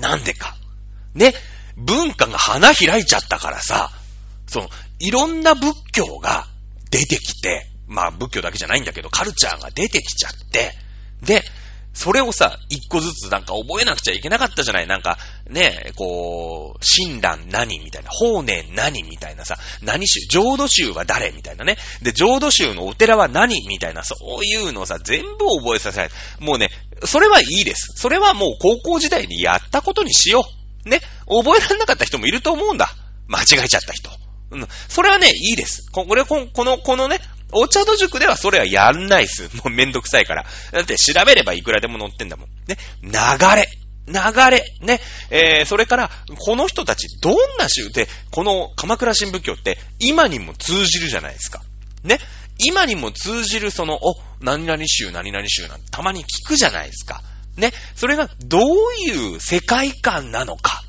[0.00, 0.56] なんでか。
[1.14, 1.34] ね。
[1.76, 3.90] 文化が花開いちゃったからさ、
[4.48, 6.46] その、いろんな仏教が
[6.90, 10.72] 出てきて、まあ仏教だけじゃないんだけど、カルチャーが出てきちゃって、
[11.22, 11.42] で、
[11.98, 14.86] それをさ、一個ずつなんか覚えなくちゃいけなかったじゃない？
[14.86, 15.18] なんか、
[15.50, 21.76] ね、こう、親鸞何みたいな、法然何みたいなさ、何宗、浄土宗は誰みたいなね？
[22.00, 26.10] で、浄土宗のお寺は何みたいな、そういうのをさ、全部覚えさせない。
[26.38, 26.70] もうね、
[27.04, 27.94] それはいいです。
[27.96, 30.44] それはもう高校時代にやったことにしよ
[30.86, 30.88] う。
[30.88, 32.88] ね、覚えられなかった人もいると思うんだ。
[33.26, 34.10] 間違えちゃった人。
[34.52, 34.68] うん。
[34.88, 35.90] それはね、いいです。
[35.90, 37.18] これ、この、このね、
[37.52, 39.44] お茶の塾ではそれはやんないっす。
[39.56, 40.46] もうめんどくさいから。
[40.72, 42.48] だって調べればいくらでも載ってんだもん。
[42.66, 42.76] ね。
[43.02, 43.10] 流
[43.56, 43.68] れ。
[44.06, 44.64] 流れ。
[44.80, 45.00] ね。
[45.30, 51.62] えー、それから、この人たち、どんな宗で、この鎌倉新仏教って、今にも通じるじゃないですか。
[52.04, 52.18] ね。
[52.58, 57.22] 今にも通じるその、お、何々宗、何々宗なんてたまに聞くじゃないですか。
[57.56, 57.72] ね。
[57.94, 58.62] それがどう
[58.94, 60.82] いう世界観なのか。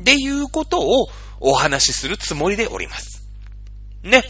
[0.00, 1.08] っていうことを
[1.40, 3.28] お話しするつもりでおります。
[4.02, 4.24] ね。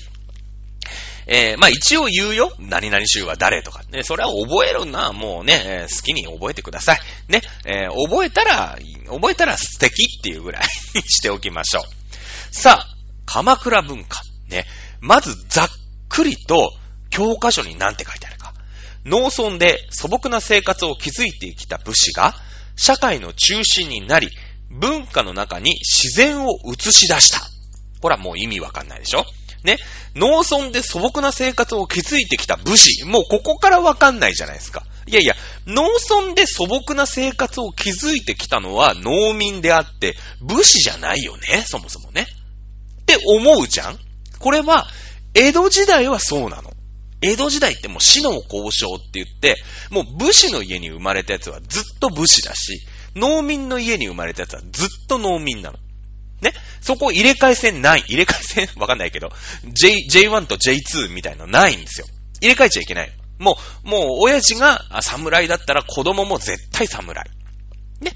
[1.26, 2.52] えー、まあ一応言うよ。
[2.58, 3.82] 何々州は誰とか。
[3.90, 5.12] ね、それは覚えるな。
[5.12, 6.98] もうね、好きに覚えてください。
[7.28, 10.62] ね、えー、覚えたら、覚えたら素敵っていうぐらい
[10.94, 11.84] に しておきましょう。
[12.54, 14.20] さあ、鎌倉文化。
[14.48, 14.66] ね、
[15.00, 15.68] まずざっ
[16.08, 16.72] くりと
[17.10, 18.54] 教科書に何て書いてあるか。
[19.04, 22.36] 農村で素朴な生活を築いてきた武士が、
[22.76, 24.30] 社会の中心になり、
[24.70, 27.40] 文化の中に自然を映し出した。
[28.00, 29.24] これはもう意味わかんないでしょ
[29.64, 29.78] ね、
[30.14, 34.84] 農村で素朴な生活を築いてきた武士、もうここからわかんないじゃないですか。
[35.06, 35.34] いやいや、
[35.66, 42.26] 農村で素朴な生活を築いてきたのは農民であって、武士じゃないよね、そもそもね。
[43.02, 43.98] って思うじゃん
[44.38, 44.88] これは、
[45.34, 46.72] 江戸時代はそうなの。
[47.22, 49.56] 江戸時代ってもう死の交渉って言って、
[49.90, 55.78] もう武士の家に生まれたやつはずっと武士だし、農民の家に生まれたやつはずっと農民なの。
[56.86, 58.04] そこ入れ替え戦ない。
[58.06, 59.32] 入れ替え戦 わかんないけど、
[59.64, 62.06] J、J1 と J2 みたいなのないんですよ。
[62.40, 63.12] 入れ替えちゃいけない。
[63.40, 67.28] もう、もう、親父が侍だったら子供も絶対侍。
[68.00, 68.12] ね。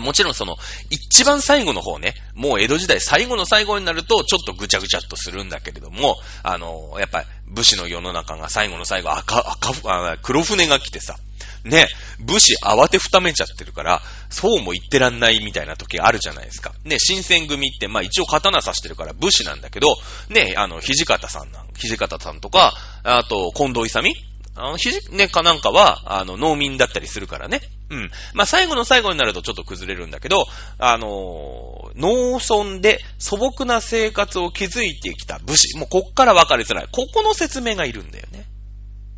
[0.00, 0.56] もちろんその、
[0.88, 11.16] 一番最後の方ね、もう江戸時代最後の最後になると、ちょっとぐちゃぐちゃっとするんだけれども、あの、やっぱり武士の世の中が最後の最後赤、赤、黒船が来てさ、
[11.64, 11.88] ね、
[12.20, 16.72] 武士慌てふためちゃってるから、そうも言ってらんないみたいな時あるじゃないですか。
[16.84, 19.96] ね、新選組って、まあ一応刀刺してるから武士なんだけど、
[20.28, 24.08] ね、あの、土方さんなん、土方さんとか、あと、近藤勇
[24.56, 27.60] あの、ひじ、ね、かなんかは、あの、農民だったりするからね。
[27.90, 28.10] うん。
[28.34, 30.46] まあ、最後の最後になるとちょっと崩れるんだけど、
[30.78, 35.76] あのー、農村で素朴な生活を築いてきた武士。
[35.76, 36.88] もうこっから分かりづらい。
[36.90, 38.46] ここの説明がいるんだよね。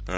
[0.09, 0.14] う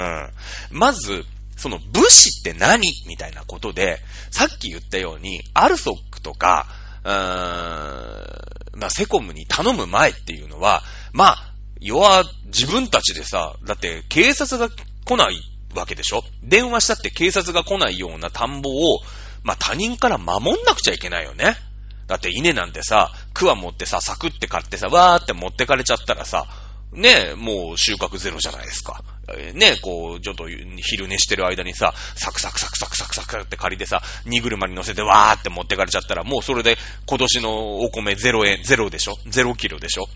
[0.77, 0.79] ん。
[0.79, 1.25] まず、
[1.59, 2.81] その武士って何？
[3.07, 3.99] みたいなことで、
[4.31, 6.67] さっき言ったように、アルソックとか、
[7.05, 7.11] うー
[8.77, 15.41] ん、まあ、セコムに頼む前っていうのは、まあ、要は自分たちでさ、だって警察が来ない
[15.75, 16.23] わけでしょ？
[16.43, 19.01] 電話したって警察が来ないような田んぼを、
[19.43, 21.57] まあ、他人から守んなくちゃいけないよね。
[22.07, 26.47] だって稲なんてさ、クワ持ってさ、サクって買ってさ、わーって持ってかれちゃったらさ、
[26.93, 29.03] ねもう収穫ゼロじゃないですか。
[29.55, 39.19] ねこう、ちょっと昼寝してる間にさ、サクサクサクサクサクサクって借りてさ、荷車に乗せてわーって持ってかれちゃったら、もうそれで今年のお米ゼロ円、ゼロでしょ？
[39.27, 40.07] ゼロキロでしょ？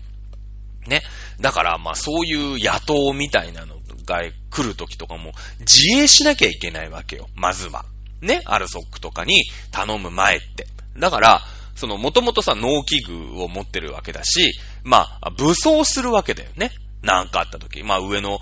[0.87, 1.03] ね。
[1.39, 7.29] だから、まあそういう野党みたいなのが来るときとかも自衛しなきゃいけないわけよ。
[7.35, 7.85] まずは。
[8.21, 8.41] ね？
[8.45, 10.65] アルソックとかに頼む前って。
[10.97, 11.41] だから、
[11.75, 16.71] その、もともとさ、農機具を持ってるわけだし、まあ、武装するわけだよね。
[17.01, 18.39] なんかあった時、まあ上の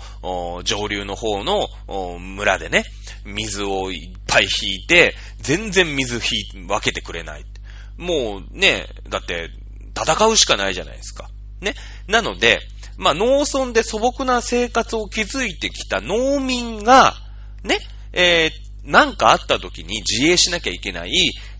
[0.62, 1.66] 上流の方の
[2.20, 2.84] 村でね、
[3.24, 7.44] 水をいっぱい引いて、全然水引い、分けてくれない。
[7.96, 9.50] もうね、だって
[10.00, 11.28] 戦うしかないじゃないですか。
[11.60, 11.74] ね。
[12.06, 12.60] なので、
[12.96, 17.14] まあ、農村で素朴な生活を築いてきた農民が、
[17.64, 17.78] ね、
[18.12, 21.12] えー、なんかあった時に自衛しなきゃいけない、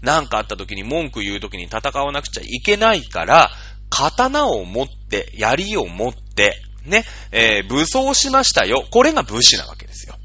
[0.02, 3.50] なんかあった時に文句言う時に戦わなくちゃいけないから、
[3.90, 8.84] 刀を持って、槍を持って、ね、えー、武装しましたよ。
[8.90, 10.16] これが武士なわけですよ。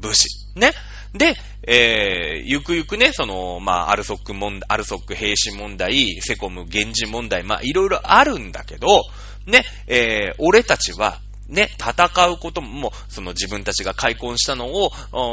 [0.00, 0.28] 武士。
[0.54, 0.72] ね。
[1.14, 1.34] で、
[1.66, 9.02] えー、ゆくゆくね、その、まあ、アルソック問題、アルソック兵士問題、セコム現地問題、まあ、いろいろあるんだけど、
[9.46, 14.90] ね、えー、俺たちは、ね、戦うことも、その自分たちが開墾したのを、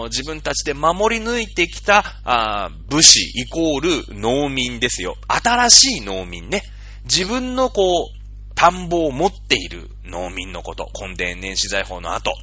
[0.10, 5.15] 自分たちで守り抜いてきた、あ武士イコール農民ですよ。
[5.28, 6.62] 新しい農民ね。
[7.06, 10.89] 自分のこう、田んぼを持っている農民のこと。
[10.93, 12.34] 根田年資財法の後。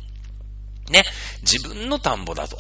[0.91, 1.05] ね、
[1.43, 2.57] 自分の田んぼだと。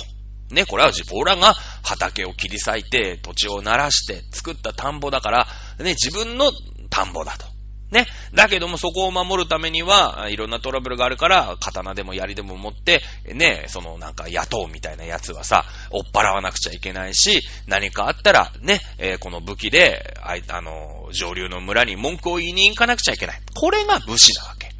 [0.50, 5.46] ね、これは自分らが畑を切り裂いて、土地を鳴らして作った田んぼだから、
[5.78, 6.52] ね、自分の
[6.88, 7.46] 田んぼだと。
[7.90, 8.06] ね。
[8.34, 13.02] だけどもそこを守るためには、いろんなトラブルがあるから、刀でも槍でも持って、
[13.34, 23.40] ね、そのなんか野党みたいなやつはさ、追っ払わなくちゃいけないし、何かあったら、ね、えー、この武器で、ああの、上流の村に文句を言いに行かなくちゃいけない。
[23.54, 24.70] これが武士なわけ。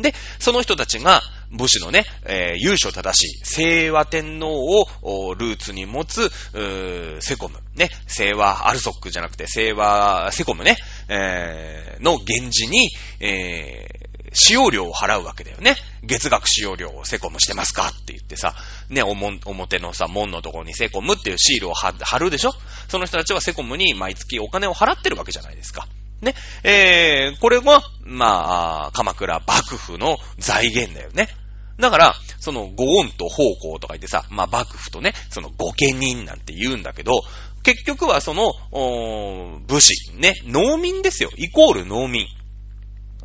[0.00, 1.22] で、その人たちが、
[1.54, 6.30] 武士のね、えー、優勝正しい、清和天皇をルーツに持つ、
[7.20, 7.58] セコム。
[7.74, 10.76] ね、清和アルソックじゃなくて、清和セコムね、
[11.08, 12.90] えー、の源氏に、
[13.20, 15.76] えー、使用料を払うわけだよね。
[16.02, 18.54] 月額使用料をセコムしてますかって言ってさ、
[18.88, 22.52] ね、おも表のさ、門のところにセコムっていうシールを貼るでしょ？
[22.88, 25.86] その人たちはセコムに毎月お金を払ってるわけじゃないですか。
[26.20, 31.28] ね、えー、これは、まあ、鎌倉幕府の財源だよね。
[31.78, 37.22] だから、その、ご恩と奉公とか言ってさ、まあ、幕府とね、その、御家人なんて言うんだけど、
[37.62, 38.52] 結局はその、
[39.66, 41.30] 武士、ね、農民ですよ。
[41.36, 42.26] イコール農民。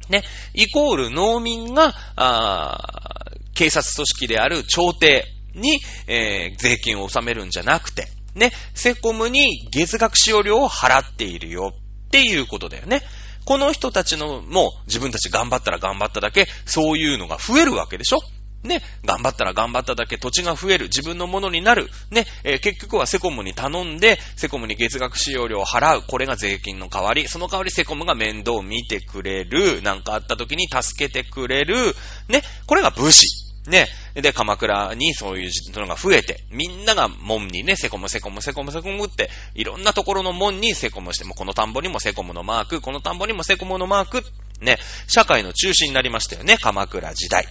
[0.09, 0.23] ね、
[0.53, 13.01] イコール農民が、あ警察組織である朝廷に、えー、税金を納めるんじゃなくて、ね、セコムに月額使用料を払っているよっていうことだよね。
[13.43, 18.19] この人たちのもう自分たち頑張ったら頑張っただけ、そういうのが増えるわけでしょ
[18.63, 31.95] ね、頑張ったら頑張っただけ土地が増える、自分のものになる、ね、えー、結局はセコムに頼んで、セコムに月額使用料を払う、これが税金の代わり、その代わりセコムが面倒を見てくれる、なんかあった時に助けてくれる、
[32.27, 33.49] ね、これが武士。
[33.67, 33.87] ね。
[34.15, 44.23] で、鎌倉にそういうのが増えて、みんなが門にね、セコムセコムセコムセコムって、いろんなところの門にセコムして、もこの田んぼにもセコムのマーク、この田んぼにもセコムのマーク、
[44.61, 47.47] ね、社会の中心になりましたよね、鎌倉時代。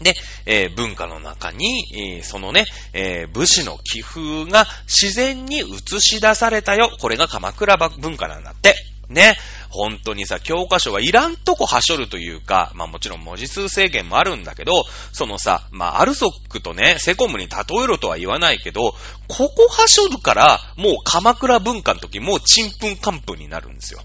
[0.00, 0.14] で、
[0.46, 6.90] えー、文化の中に、えー、そのね、えー、武士の気風が自然に映し出されたよ。
[7.00, 8.74] これが鎌倉文化なんだって。
[9.08, 9.36] ね。
[9.70, 18.94] 本当にさ、教科書はいらんとこはしょるというか、まあもちろん文字数制限もあるんだけど、そのさ、まあアルソックとね、セコムに例えろとは言わないけど、
[19.28, 24.00] ここはしょるから、もう鎌倉文化の時もうちんぷんかんぷんになるんですよ。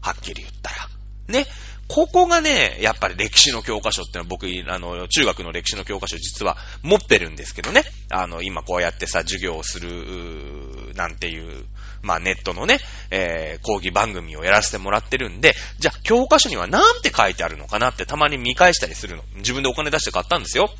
[0.00, 0.88] はっきり言ったら。
[1.28, 1.46] ね。
[1.88, 7.82] ここがね、やっぱり歴史の教科書ってのは僕、あの、中学の歴史の教科書実は持ってるんですけどね。
[8.10, 11.66] あの、今こうやってさ、授業をする、なんていう、
[12.02, 12.78] まあネットのね、
[13.10, 19.22] えー、講義番組をやらせてもらってるんで、じゃあ教科書にはなんて書いてあるのかなってたまに見返したりするの。
[19.36, 20.70] 自分でお金出して買ったんですよ。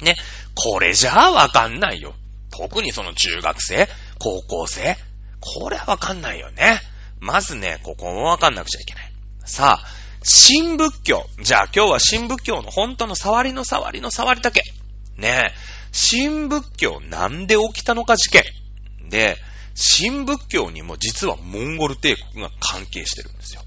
[0.00, 0.14] ね。
[0.54, 2.14] これじゃあわかんないよ。
[2.50, 3.88] 特にその中学生
[4.18, 4.96] 高校生
[5.40, 6.80] これはわかんないよね。
[7.20, 9.12] まずね、ここもわかんなくちゃいけない。
[9.44, 9.86] さあ、
[10.22, 11.24] 新仏教。
[11.40, 14.62] じゃあ今日は新仏教の本当の触りの触りの触りだけ。
[15.16, 15.54] ねえ。
[15.92, 18.42] 新仏教なんで起きたのか事件。
[19.08, 19.36] で、
[19.74, 23.62] 新仏教にも実はモンゴル帝国が関係してるんですよ。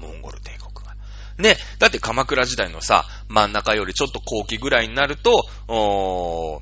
[0.00, 0.94] モンゴル帝国が。
[1.38, 6.60] ね、だって鎌倉時代のさ、真ん中よりちょっと後期ぐらいになると、お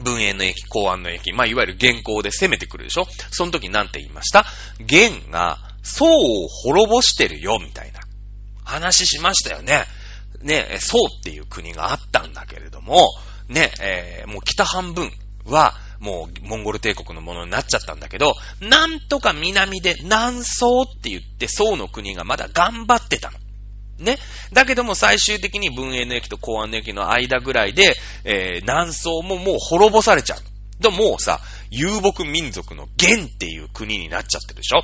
[0.00, 4.46] 文英の駅、公安の駅、まあ、いわゆる元寇で攻めてくるでしょその時なんて言いました？
[4.78, 8.00] 元が宋を滅ぼしてるよ、みたいな
[8.68, 9.84] 話しましたよね。
[10.42, 13.08] ね、宋っていう国があったんだけれども、
[13.48, 15.10] ね、えー、もう北半分
[15.44, 23.38] は、もう、モンゴル帝国のものになっちゃったんだけど、なんとか南で南宋って言って、宋の国がまだ頑張ってたの。
[23.98, 24.18] ね。
[24.52, 30.38] だけども最終的に文英の駅と公安の駅の間ぐらいで、えー、南宋ももう滅ぼされちゃう。
[30.80, 31.40] でももうさ、
[31.70, 34.82] 遊牧民族の元っていう国になっちゃってるでしょ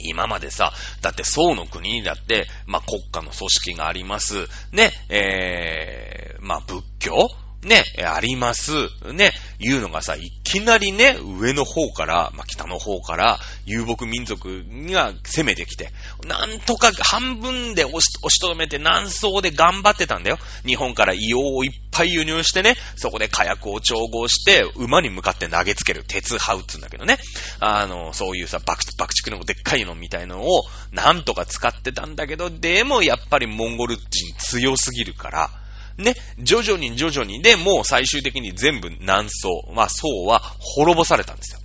[0.00, 0.72] 今までさ、
[1.02, 4.48] だって宋の国にだって、まあ、国家の組織があります。
[4.72, 7.28] ね、えー、まあ、仏教
[7.62, 8.72] ね、あります。
[9.12, 15.90] ね、いうのがさ、いきなりね、上の方から、まあ、北の方から、遊牧民族が攻めてきて、
[16.24, 20.38] なんとか半分で押し、押しとどめて南宋で頑張ってたんだよ。
[20.64, 26.04] 日本から硫黄をいっぱい輸入してね、そこで火薬を調合して、馬に向かって投げつける。
[26.06, 27.18] 鉄ハウっつんだけどね。
[27.58, 35.50] あの、そういうさ、爆、爆竹のでっかいのみたいのを、なんとか使ってたんだけど、でもやっぱりモンゴル人強すぎるから、
[35.98, 40.40] ね、徐々に徐々に、で、もう最終的に全部南宋、まあ宋は
[40.76, 41.60] 滅ぼされたんですよ。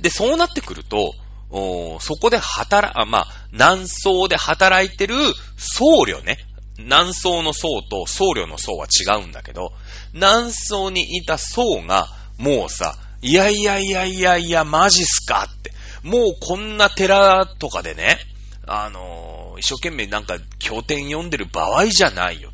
[0.00, 1.14] で、そうなってくると、
[1.50, 5.14] そこで働、あ、まあ、南宋で働いてる
[5.56, 6.38] 僧侶ね。
[6.78, 9.72] 南宋の僧と僧侶の僧は違うんだけど、
[10.12, 15.72] 南宋にいた僧が、もうさ、いやいやいやいやいや、マジっすかって。
[16.02, 18.18] もうこんな寺とかでね、
[18.66, 22.50] あのー、一生懸命なんか経典読んでる場合じゃないよ。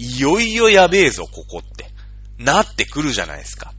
[0.00, 1.90] いよいよやべえぞ、ここって。
[2.38, 3.74] なってくるじゃないですか。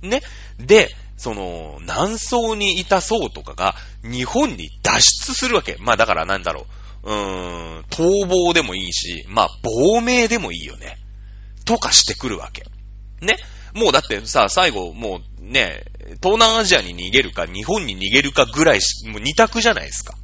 [0.00, 0.22] ね。
[0.58, 0.88] で、
[1.18, 5.76] その、南宋にいた宋とかが日本に脱出するわけ。
[5.78, 6.66] まあだからなんだろ
[7.02, 7.10] う。
[7.10, 10.96] うーん、逃亡でもいいし、まあ亡命でもいいよね。
[11.66, 12.64] とかしてくるわけ。
[13.20, 13.36] ね。
[13.74, 15.84] もうだってさ、最後もうね、
[16.22, 20.14] 東南アジアに逃げるか、日本に逃げるかぐらいしもう二択じゃないですか。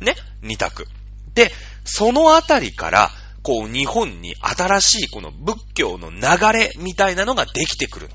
[0.00, 0.86] ね二択。
[1.34, 1.52] で、
[1.84, 3.10] そのあたりから、
[3.42, 6.18] こう日本に新しいこの仏教の流
[6.52, 8.14] れみたいなのができてくるの。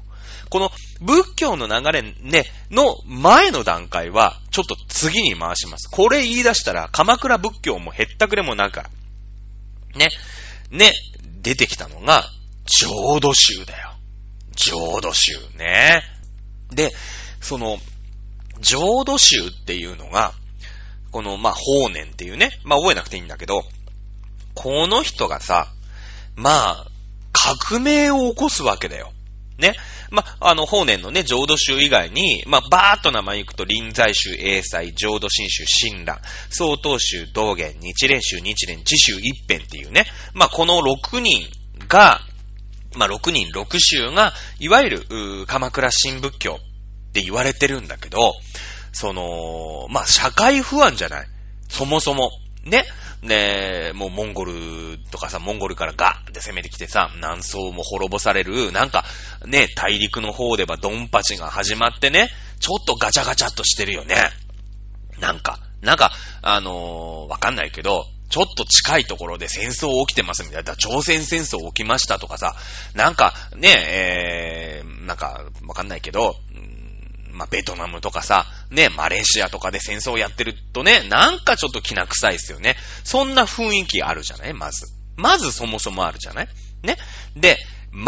[0.50, 0.70] この
[1.02, 5.90] 仏教の流れね、の前の段階は、ちょっと次に回します。
[5.90, 8.90] これ言い出したら、鎌倉仏教もへったくれもなるから。
[9.98, 10.10] ね。
[10.70, 10.92] ね、
[11.42, 12.30] 出てきたのが、
[12.66, 13.96] 浄土宗だよ。
[14.56, 16.04] 浄土宗ね。
[16.72, 16.92] で、
[17.42, 17.80] その、
[18.60, 20.34] 浄土宗っていうのが、
[21.12, 23.64] この、まあ、法然っていうね、まあ、覚えなくていいんだけど、
[24.54, 25.68] この人がさ、
[26.36, 26.88] まあ、
[27.32, 29.12] 革命を起こすわけだよ。
[29.58, 29.74] ね。
[30.10, 41.42] まあ、あの、法然のね、浄土宗以外に、まあ、バーっと名前行くと、臨済宗、英才、浄土真宗、親鸞、曹洞宗、道元、日蓮宗、日蓮、智宗一辺っていうね、まあ、この6人
[41.88, 42.22] が、
[42.96, 48.36] まあ、6人、6宗が、いわゆる、鎌倉新仏教って言われてるんだけど、
[48.92, 51.28] その、まあ、社会不安じゃない？
[51.70, 52.32] そもそも。
[52.64, 52.86] ね。
[53.24, 54.54] ねえもうモンゴル
[55.12, 59.06] とかさ、モンゴルからガーって攻めてきてさ、南宋も滅ぼされる、なんか、
[59.46, 64.16] ね、大陸の方ではドンパチが始まってね、ちょっとガチャガチャっとしてるよね。
[65.20, 66.12] なんか、なんか、
[66.42, 72.56] あのー、わかんないけど、ちょっと近いところで戦争起きてますみたいな、朝鮮戦争起きましたとかさ、
[72.94, 76.36] なんかね、えー、なんかわかんないけど、
[77.34, 82.76] まあ、ベトナムとかさ、ね、マレーシアとかで戦争やってるとね、なんかちょっと気な臭いですよね。
[83.04, 84.54] そんな雰囲気あるじゃない？
[84.54, 84.86] まず。
[85.18, 86.48] まずそもそもあるじゃない？
[86.84, 86.98] ね？
[87.36, 87.58] で、
[87.92, 88.02] 末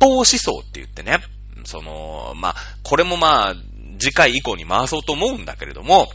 [0.00, 1.18] 法思想って言ってね、
[1.64, 3.54] その、まあ、これもまあ、
[3.98, 6.10] 次回以降に回そうと思うんだけれども、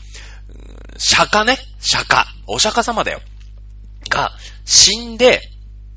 [0.97, 3.21] 釈迦ね、釈迦、お釈迦様だよ。
[4.09, 4.31] が、
[4.65, 5.41] 死んで、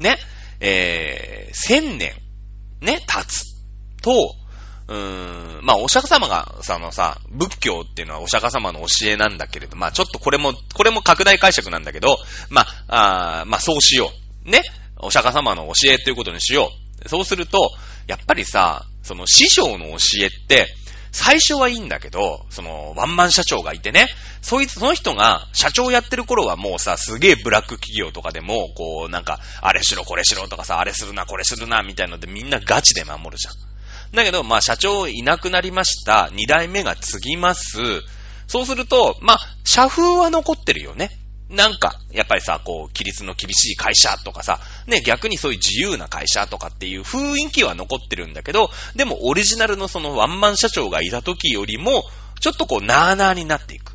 [0.01, 0.19] ね、
[0.61, 2.12] えー、千年、
[2.81, 3.45] ね、経つ
[4.03, 4.35] と、
[4.89, 12.16] うーん、まあ、お釈迦様が、そのさ、仏教っていうのはお釈迦様の教えなんだけれど、まあ、ちょっとこれも、これも拡大解釈なんだけど、
[12.49, 14.11] まあ、あまあ、そうしよ
[14.47, 14.51] う。
[14.51, 14.62] ね。
[15.01, 16.72] お釈迦様の教えということにしよ
[17.05, 17.09] う。
[17.09, 17.70] そうすると、
[18.07, 20.74] やっぱりさ、その師匠の教えって、
[21.12, 24.09] 最初はいいんだけど、その、ワンマン社長がいてね、
[24.43, 33.55] そいつ、その人が、社長やってる頃はもうさ、すげえブラック企業とかでも、こう、なんか、あれしろこれしろとかさ、あれするな、これするな、みたいのでみんなガチで守るじゃん。
[34.12, 36.30] だけど、まあ、社長いなくなりました。
[36.32, 37.78] 二代目が継ぎます。
[38.46, 41.11] そうすると、まあ、社風は残ってるよね。
[41.50, 52.04] なんか、やっぱりさ、こう、規律の厳しい会社とかさ、ね、逆にそういう自由な会社とかっていう雰囲気は残ってるんだけど、でもオリジナルのそのワンマン社長がいた時よりも、
[52.40, 53.92] ちょっとこう、なーなーになっていく。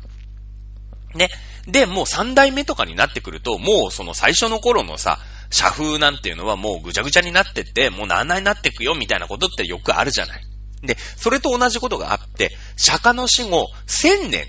[1.14, 1.30] ね。
[1.66, 5.18] で、もう三代目とかになってくると、もうその最初の頃のさ、
[5.50, 10.40] 社風なんていうのはもうぐちゃぐちゃになってって、もうなーなになっていくよみたいなことってよくあるじゃない。
[10.82, 14.46] で、それと同じことがあって、釈迦の死後、千年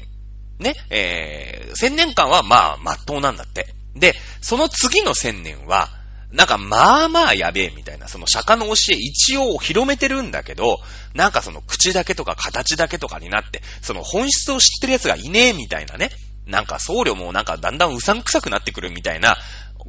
[0.59, 3.73] ね、えー、千年間はまあ、まっとうなんだって。
[3.95, 5.89] で、その次の千年は、
[6.31, 10.79] なんかまあまあやべえみたいな、その釈迦の教え一応広めてるんだけど、
[11.13, 16.09] なんかその口だけとか形だけとかになって、その本質を知ってる奴がいねえみたいなね。
[16.45, 19.35] なんか僧侶もなんかだんだんうさんくさくなってくるみたいな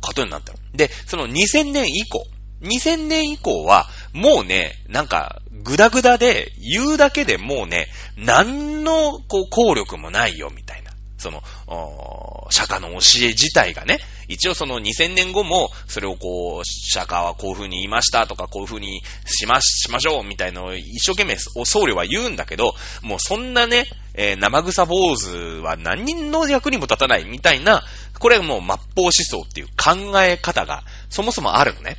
[0.00, 0.58] ことになったの。
[0.74, 2.26] で、その2000年以降、
[2.62, 10.85] 2000年以降は、もうね、なんか、ぐだぐだで、言うだけでもうね、何の、こう、効力もないよ、みたいな。
[11.18, 11.42] その、
[12.50, 13.98] 釈迦の教え自体がね、
[14.28, 27.82] 一応その2000年後も、それをこう、釈迦はこういう風に言いましたとか、こういう風にしまし、ましょうみたいのを一生懸命僧侶は言うんだけど、もうそんなね、えー、生臭坊主は何人の役にも立たないみたいな、
[28.18, 31.96] これはもう末法思想っていう考え方がそもそもあるのね。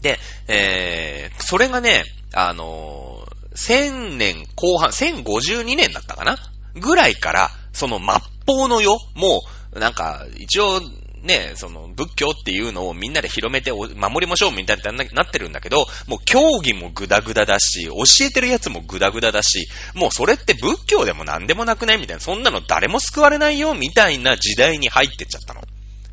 [0.00, 6.36] で、えー、それがね、あのー、1000年後半、1052年だったかな？
[6.74, 9.42] ぐらいから、その末法の世、も
[9.72, 10.80] う、なんか、一応、
[11.22, 13.90] ね、その仏教っていうのをみんなで広めて守
[14.20, 14.82] りましょうみたいに
[15.12, 17.94] なってるんだけど、もう教義もグダグダだし、教
[18.26, 23.74] えてるやつもグダグダだし、もうそれって仏教でも何でもなくないみたいな、そんなの誰も救われないよ？
[23.74, 25.62] みたいな時代に入ってっちゃったの。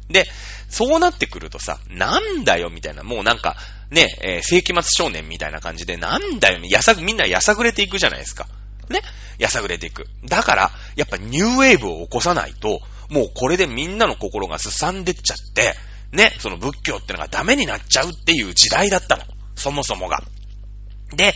[0.10, 0.26] で、
[0.70, 2.72] そうなってくるとさ、なんだよ？
[2.72, 3.56] みたいな、もうなんか、
[3.92, 8.48] ね、えー、世紀末少年みたいな感じで、なんだよ、みんなやさぐれていくじゃないですか。
[8.90, 9.02] ね
[9.38, 10.08] やさぐれていく。
[10.26, 15.76] だから、やっぱニューウェーブを起こさないと、もうこれでみんなの心がすさんでっちゃって、
[16.12, 19.24] ね、その仏教ってのがダメになっちゃうっていう時代だったの。
[19.56, 20.24] そもそもが。
[21.16, 21.34] で、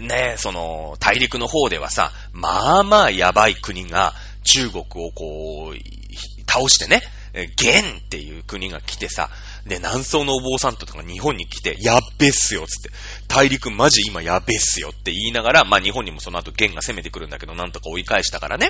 [0.00, 7.02] ね、その、大陸の方ではさ、まあまあやばい国が中国をこう、倒してね、
[7.34, 9.30] 元っていう国が来てさ、
[9.66, 12.90] で、南宋のお坊さんとか日本に来て、やっべっすよ、つって。
[13.28, 18.68] 大陸マジ今やべっすよって言いながら、まあ日本にもその後元が攻めてくるんだけど、なんとか追い返したからね。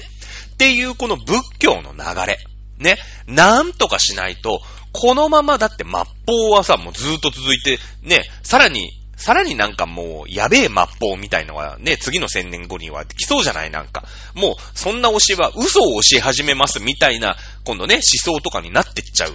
[0.55, 2.39] っていうこの仏教の流れ。
[2.79, 2.97] ね。
[3.27, 4.61] なんとかしないと、
[4.93, 5.93] このままだって末
[6.27, 14.05] 法はさ、もうずっと続いて、ね、さらにさらになんかもう、やべえ末法みたいのがね、次の千年後には来そうじゃないなんか。
[14.35, 19.33] もう、そんな教えは嘘を教え始めますみたいな、今度ね、思想とかになってっちゃう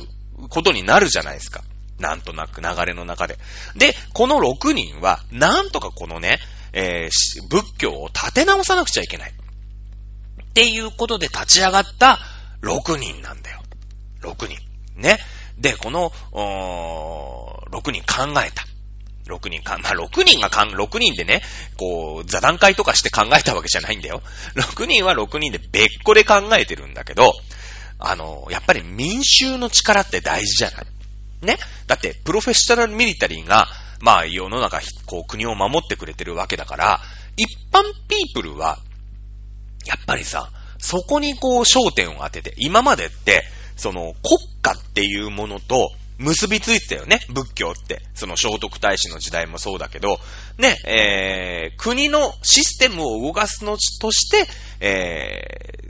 [0.50, 1.64] ことになるじゃないですか。
[2.00, 3.38] なんとなく流れの中で。
[3.76, 6.40] で、この6人は、なんとかこのね、
[6.72, 9.32] えー、仏教を立て直さなくちゃいけない。
[9.32, 12.20] っていうことで立ち上がった
[12.62, 13.62] 6人なんだよ。
[14.22, 14.58] 6人。
[14.96, 15.20] ね。
[15.58, 16.12] で、この、
[17.72, 18.66] 6人考えた。
[19.28, 21.42] 6人か、まあ、6人がかん、6人でね、
[21.78, 24.22] こう、座談会とかして考えたわけじゃないんだよ。
[24.56, 27.34] 6人は6人で別個で考えてるんだけど、
[28.00, 30.86] あの、やっぱり民衆の力って大事じゃない？
[31.46, 31.58] ね？
[31.86, 33.68] だって、プロフェッショナルミリタリーが、
[34.02, 37.02] まあ、世の中、こう、国を守ってくれてるわけだから、
[37.36, 38.80] 一般ピープルは、
[39.86, 43.44] やっぱりさ、そこにこう、焦点を当てて、今までって、
[43.76, 48.02] その、国家っていうものと、結びついてたよね、仏教って。
[48.14, 50.20] その聖徳太子の時代もそうだけど、
[50.58, 54.46] ね、えー、国のシステムを動かすのとして、
[54.82, 55.42] え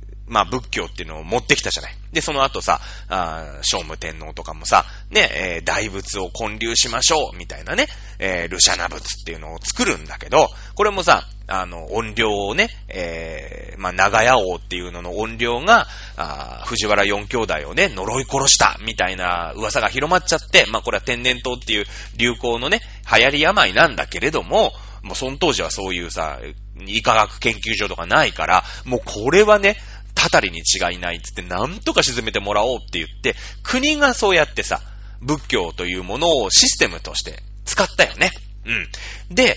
[0.05, 1.95] ー、まあ仏教っていうのを持ってきたじゃない。
[2.13, 7.87] で、その後さ、あ聖武天皇とかもさ、ね、えー、大仏を建立しましょう、みたいなね、
[8.19, 21.85] えー、ルシャナ仏っていうのを作るんだけど、これもさ、あの、音量をね、えー、まあ、長屋王っていうのの音量が、あ藤原四兄弟をね、呪い殺した、みたいな噂が広まっちゃって、まあ、これは天然痘っていう
[22.17, 26.39] 流行のね、流行り病なんだけれども、もうその当時はそういうさ、
[26.85, 29.77] 医科学研究所とかないから、もうこれはね、
[30.19, 34.81] たたりに違いないっつって、なんとか沈めてもらおうって言って、国がそうやってさ、
[35.21, 38.31] 仏教というものをシステムとして使ったよね。
[38.65, 39.33] うん。
[39.33, 39.55] で、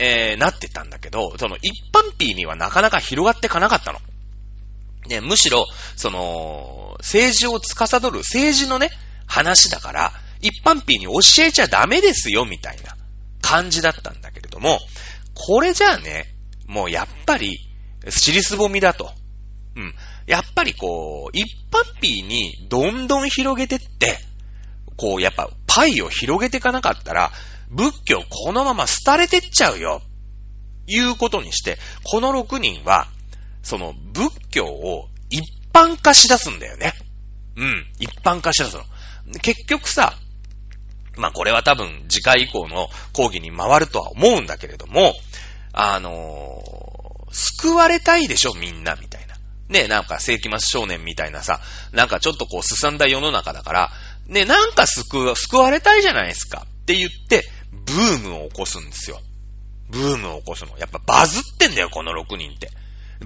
[0.00, 4.00] えー、なってたんだけど、その一般ピーにはなかなか広がってかなかったの。
[5.06, 8.90] ね、むしろ、その、政治を司る政治のね、
[9.28, 12.96] 話だから、一般ピーに教えちゃダメですよ、みたいな
[13.40, 14.80] 感じだったんだけれども、
[15.34, 16.34] これじゃあね、
[16.66, 17.60] もうやっぱり、
[18.08, 19.12] 尻すぼみだと。
[19.76, 19.94] うん。
[20.26, 24.18] やっぱりこう、一般ピーにどんどん広げてって、
[24.96, 27.32] こう、やっぱ、パイを広げていかなかったら、
[27.70, 30.02] 仏教このまま廃れてっちゃうよ。
[30.86, 33.08] いうことにして、この6人は、
[33.62, 35.42] その仏教を一
[35.72, 36.92] 般化しだすんだよね。
[37.56, 38.84] うん、一般化しだすの。
[39.40, 40.14] 結局さ、
[41.16, 45.14] まあこれは多分次回以降の講義に回るとは思うんだけれども、
[45.72, 49.21] あのー、救われたいでしょ、みんな、みたいな。
[49.72, 51.60] ね、なんか世紀末少年みたいなさ、
[51.92, 53.90] なんかちょっとこう進んだ世の中だから、
[54.28, 56.66] ね、なんか救救われたいじゃないですか。
[56.82, 59.20] って言って、ブームを起こすんですよ。
[59.90, 60.76] ブームを起こすの。
[60.78, 62.70] やっぱバズってんだよ、この6人って。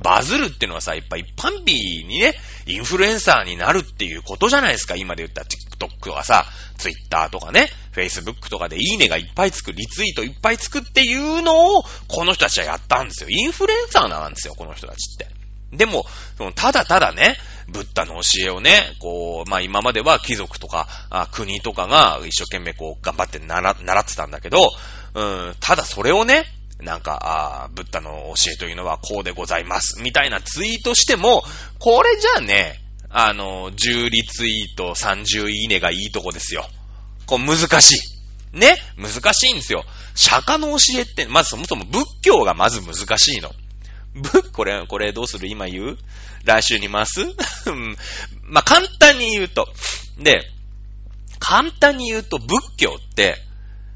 [0.03, 2.35] バズるってのはさ、やっぱ一般日にね、
[2.67, 4.97] インフルエンサーになるっていうことじゃないですか。
[4.97, 6.47] 今で言った TikTok はさ、
[6.79, 13.31] Twitter とかね、Facebook とかでいいねがいっぱいつく、リツイートいっぱいつくっていうのを、この人たちはやったんですよ。
[13.31, 15.29] インフルエンサーなんですよ、この人たちって。
[15.73, 16.07] でも、
[16.55, 17.37] ただただね、
[17.69, 20.87] ブッダの教えをね、こう、まあ今までは貴族とか、
[21.33, 24.71] 国とかが一生懸命こう頑張って習習ってたんだけど、
[25.14, 26.45] うん、ただそれをね、
[26.81, 30.03] なんか、あブッダの教えというのはこうでございます。
[30.03, 31.43] みたいなツイートしても、
[31.79, 36.67] これじゃあね、あの、10リツイート、30いいねがいいとこですよ。
[37.27, 38.57] こう難しい。
[38.57, 39.85] ね難しいんですよ。
[40.14, 43.51] 釈迦の教えって、まずそもそも仏教がまず難しいの。
[44.17, 45.49] ぶ、 これ、これどうする？
[45.49, 45.99] 今言う？
[46.45, 47.21] 来週に回す？
[48.43, 49.69] まあ、簡単に言うと。
[50.19, 50.43] で、
[51.39, 53.37] 簡単に言うと仏教って、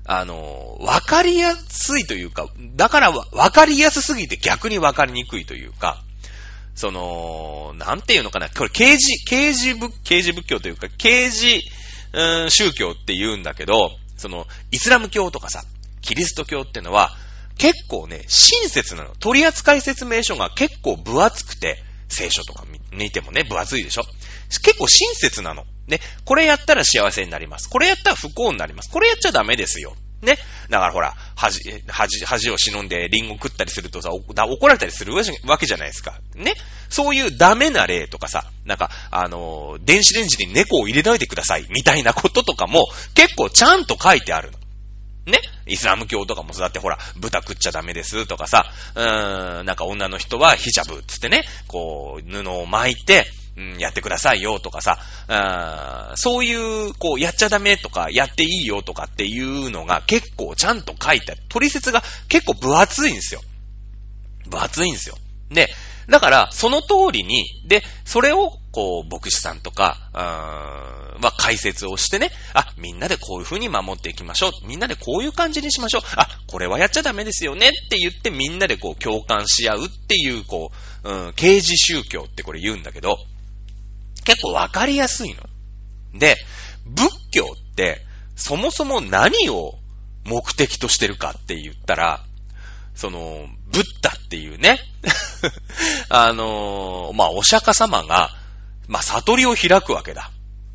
[0.04, 6.02] あの、わかりやすいというか、だからわかりやすすぎて逆にわかりにくいというか、
[6.74, 11.62] その、なんていうのかな、これ刑事、刑事仏、刑事仏教というか、刑事、
[12.12, 15.62] うん、宗教って言うんだけど、その、イスラム教とかさ、
[16.00, 17.16] キリスト教ってのは、
[17.60, 19.10] 結構ね、親切なの。
[19.16, 21.76] 取扱説明書が結構分厚くて、
[22.08, 24.02] 聖書とか見てもね、分厚いでしょ
[24.48, 25.64] 結構親切なの。
[25.86, 27.68] ね、これやったら幸せになります。
[27.68, 28.90] これやったら不幸になります。
[28.90, 29.94] これやっちゃダメですよ。
[30.22, 30.38] ね。
[30.70, 35.22] だからほら、恥、恥、恥を忍んでリンゴ食ったりするとさ、怒られたりするわ
[35.58, 36.18] けじゃないですか。
[36.34, 36.54] ね。
[36.88, 44.59] そういうダメな例とかさ、なんか、あのー、電子レンジに猫を入れないでください、みたいなこととかも、結構ちゃんと書いてあるの。
[45.30, 45.38] ね。
[45.66, 53.26] イスラム教とかもそうだってほら、豚食っちゃダメですとかさ、うーん、なんか女の人はヒジャブっつってね、こう、布を巻いて、
[53.56, 56.54] うん、やってくださいよとかさ、あそうい
[56.88, 61.42] う、こう、やっちゃダメとか、やっていいよとかっていうのが結構ちゃんと書いてある。
[61.48, 63.40] 取説が結構分厚いんですよ。
[64.48, 65.16] 分厚いんですよ。
[65.50, 65.68] で、
[66.10, 74.50] だから、その通りに、で、それを、こう、牧師さんとか、うーんは解説をしてね、あ、みんなでこういう風に守っていきましょう。
[74.66, 76.02] みんなでこういう感じにしましょう。
[76.16, 80.72] あ、これはやっちゃダメですよねって言ってみんなでこう共感し合うっていう、こ
[81.04, 83.18] う、うん、刑事宗教ってこれ言うんだけど、
[84.24, 85.42] 結構わかりやすいの。
[86.18, 86.36] で、
[86.86, 88.04] 仏教って、
[88.34, 89.78] そもそも何を
[90.24, 92.24] 目的としてるかって言ったら、
[92.94, 94.80] その、ブッダっていうね、
[96.08, 98.36] あのー、まあ、お釈迦様が、
[98.88, 100.30] まあ、悟りを開くわけだ。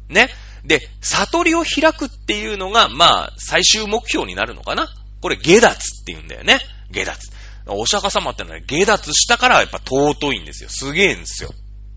[0.10, 0.30] ね。
[0.64, 4.90] で、悟りを開くっていうのが、まあ、最終目標になるのかな
[5.22, 6.60] これ、下脱って言うんだよね。
[6.92, 7.32] 下脱。
[7.68, 10.70] お釈迦様ってのは下脱したからやっぱ尊いんですよ。
[10.70, 11.52] すげえんですよ。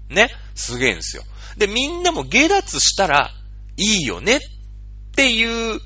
[0.08, 0.30] ね。
[0.54, 1.22] すげえんですよ。
[1.56, 3.32] で、みんなも下脱したら
[3.76, 4.40] いいよねっ
[5.14, 5.80] ていう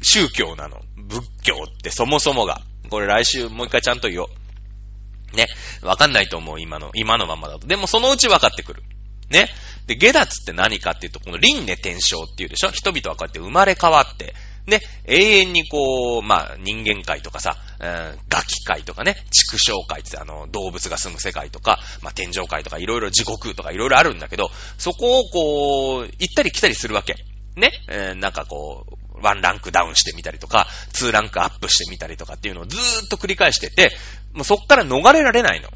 [0.00, 0.80] 宗教なの。
[0.96, 2.62] 仏教ってそもそもが。
[2.88, 5.36] これ来週もう一回ちゃんと言おう。
[5.36, 5.46] ね。
[5.82, 7.66] わかんないと思う、今の、今のままだと。
[7.66, 8.82] でもそのうちわかってくる。
[9.30, 9.48] ね。
[9.86, 12.70] で、下脱って何かっていうと、この輪廻転生っていうでしょ？
[12.70, 14.34] 人々はこうやって生まれ変わって、
[14.66, 27.16] ね、永遠にこう、まあ、人間界とかさ、うん、ガキ界とかね、畜生界ってあの、動物が住む世界とか、まあ、天上界とかいろいろ地獄とかいろいろあるんだけど、そこをこう、行ったり来たりするわけ。
[27.56, 33.90] ね、えー、なんかこう、ワンランクダウンしてみたりとか、ツーランクアップしてみたりとかっていうのをずーっと繰り返してて、
[34.32, 35.70] もうそっから逃れられないの。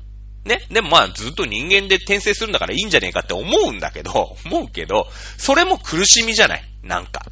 [0.45, 0.67] ね。
[0.71, 6.65] でもまあずっと人間で転生するんだからいいんじゃねえかって思うんだけど、 思うけど、それも苦しみじゃない。
[6.83, 7.27] なんか。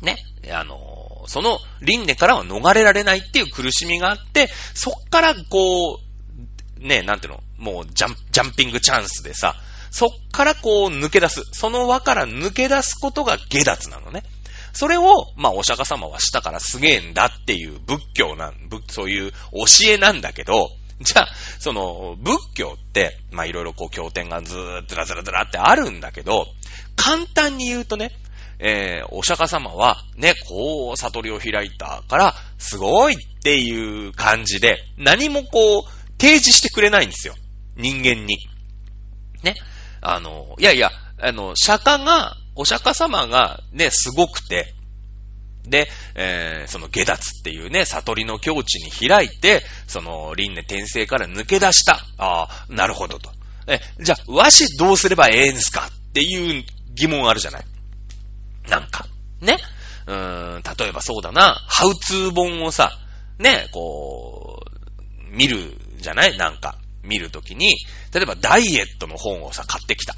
[0.00, 0.16] ね。
[0.50, 6.00] あの、その輪廻からは逃れられないっていう苦しみがあって、そっからこ
[6.80, 9.54] う、ね、なんていうの、もうジャン、ジャンピングチャンスでさ、
[9.92, 11.44] そっからこう抜け出す。
[11.52, 14.24] その輪から抜け出すことが下脱なのね。
[14.72, 18.54] それを、まあ、お釈迦様はしたからすげえんだっていう仏教なん、
[18.88, 19.36] そういう教
[19.88, 20.70] えなんだけど、
[21.00, 26.46] じゃあ、その、仏教って、まあ、いろいろこう、経典がずーっとずらずらずらってあるんだけど、
[26.96, 28.12] 簡単に言うとね、
[28.58, 35.82] えー、お釈迦様は、ね、こう、悟りを開いたから、すごいっていう感じで、何もこう、
[36.20, 37.34] 提示してくれないんですよ。
[37.76, 38.38] 人間に。
[39.42, 39.56] ね。
[40.00, 44.74] あの、いやいや、あの、釈迦が、お釈迦様がね、すごくて、
[45.64, 52.00] で、えー、その下脱っていうね、悟りの境地に開いて、その輪廻転生から抜け出した。
[52.18, 53.30] ああ、なるほどと。
[53.68, 57.64] え、じゃあ、和紙どうすればええんすかっていう疑問あるじゃない。
[58.68, 59.06] なんか、
[59.40, 59.56] ね。
[60.06, 62.98] うーん、例えばそうだな、ハウツー本をさ、
[63.38, 66.36] ね、こう、見るじゃない？
[66.36, 67.76] なんか、見るときに、
[68.12, 70.16] 例えばダイエットの本をさ、買ってきた。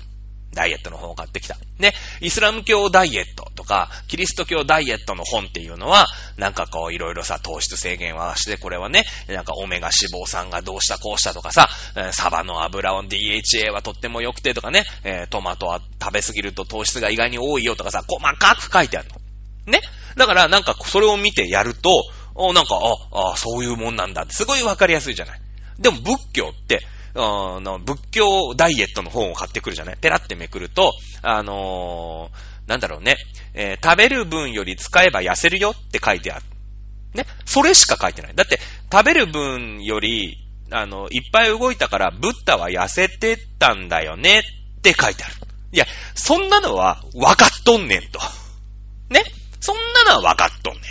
[0.55, 1.57] ダイエットの本を買ってきた。
[1.79, 11.69] ね、イスラム教ダイエットとか、キリスト教ダイエットの本っていうのは、なんかこう、いろいろさ、糖質制限はして、これはね、なんかオメガ脂肪酸がどうしたこうしたとかさ、
[12.13, 14.85] サバの油を DHA はとっても良くてとかね、
[15.31, 19.73] トマトは食べ過ぎると糖質が意外に多いよとかさ、細かく書いてあるの。
[19.73, 19.81] ね
[20.17, 21.91] だからなんかそれを見てやると、
[22.35, 22.79] おなんか、
[23.13, 25.41] あ、あ、そういうもんなんだって、すごいわかりやすいじゃない。
[25.79, 26.81] でも仏教って、
[27.17, 29.97] あの、仏教ダイエットの本を買ってくるじゃない？
[29.97, 30.93] ペラってめくると、
[31.23, 33.17] あのー、なんだろうね、
[33.55, 36.45] えー、食べる分より使えば痩せるよって書いてある。
[37.15, 37.27] ね？
[37.45, 38.35] それしか書いてない。
[38.35, 38.59] だって、
[38.91, 40.39] 食べる分より、
[40.73, 44.41] あの、いっぱい動いたから、ブッダは痩せてたんだよね
[44.79, 45.35] って書いてある。
[45.73, 48.19] いや、そんなのは分かっとんねんと。
[49.11, 49.23] ね？
[49.61, 50.83] そんなのは分かっとんねん。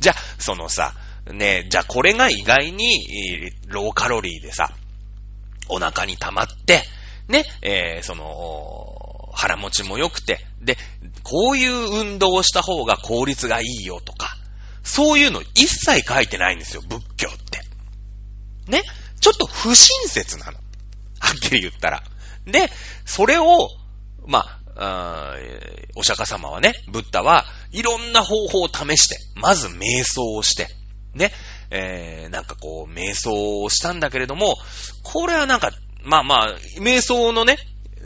[0.00, 0.94] じゃ、そのさ、
[1.30, 4.70] ねじゃあこれが意外に、ローカロリーでさ、
[5.68, 6.82] お腹に溜まって、
[7.28, 10.76] ね、えー、その、腹持ちも良くて、で、
[11.22, 14.36] こういう運動をした方が効率がいいよとか、
[14.82, 17.60] そういうの一切書いてないんですよ、仏教って。
[18.70, 18.82] ね
[19.20, 20.52] ちょっと不親切なの。
[21.18, 22.02] はっきり言ったら。
[22.46, 22.70] で、
[23.04, 23.68] それを、
[24.26, 25.34] まあ、あ
[25.96, 30.68] お釈迦様はね、ブッダはいろんな方法を試して、まず瞑想をして、
[31.14, 31.32] ね、
[31.70, 34.56] えー、なんかこう、瞑想をしたんだけれども、
[35.02, 35.70] これはなんか、
[36.02, 37.58] まあまあ、瞑想のね、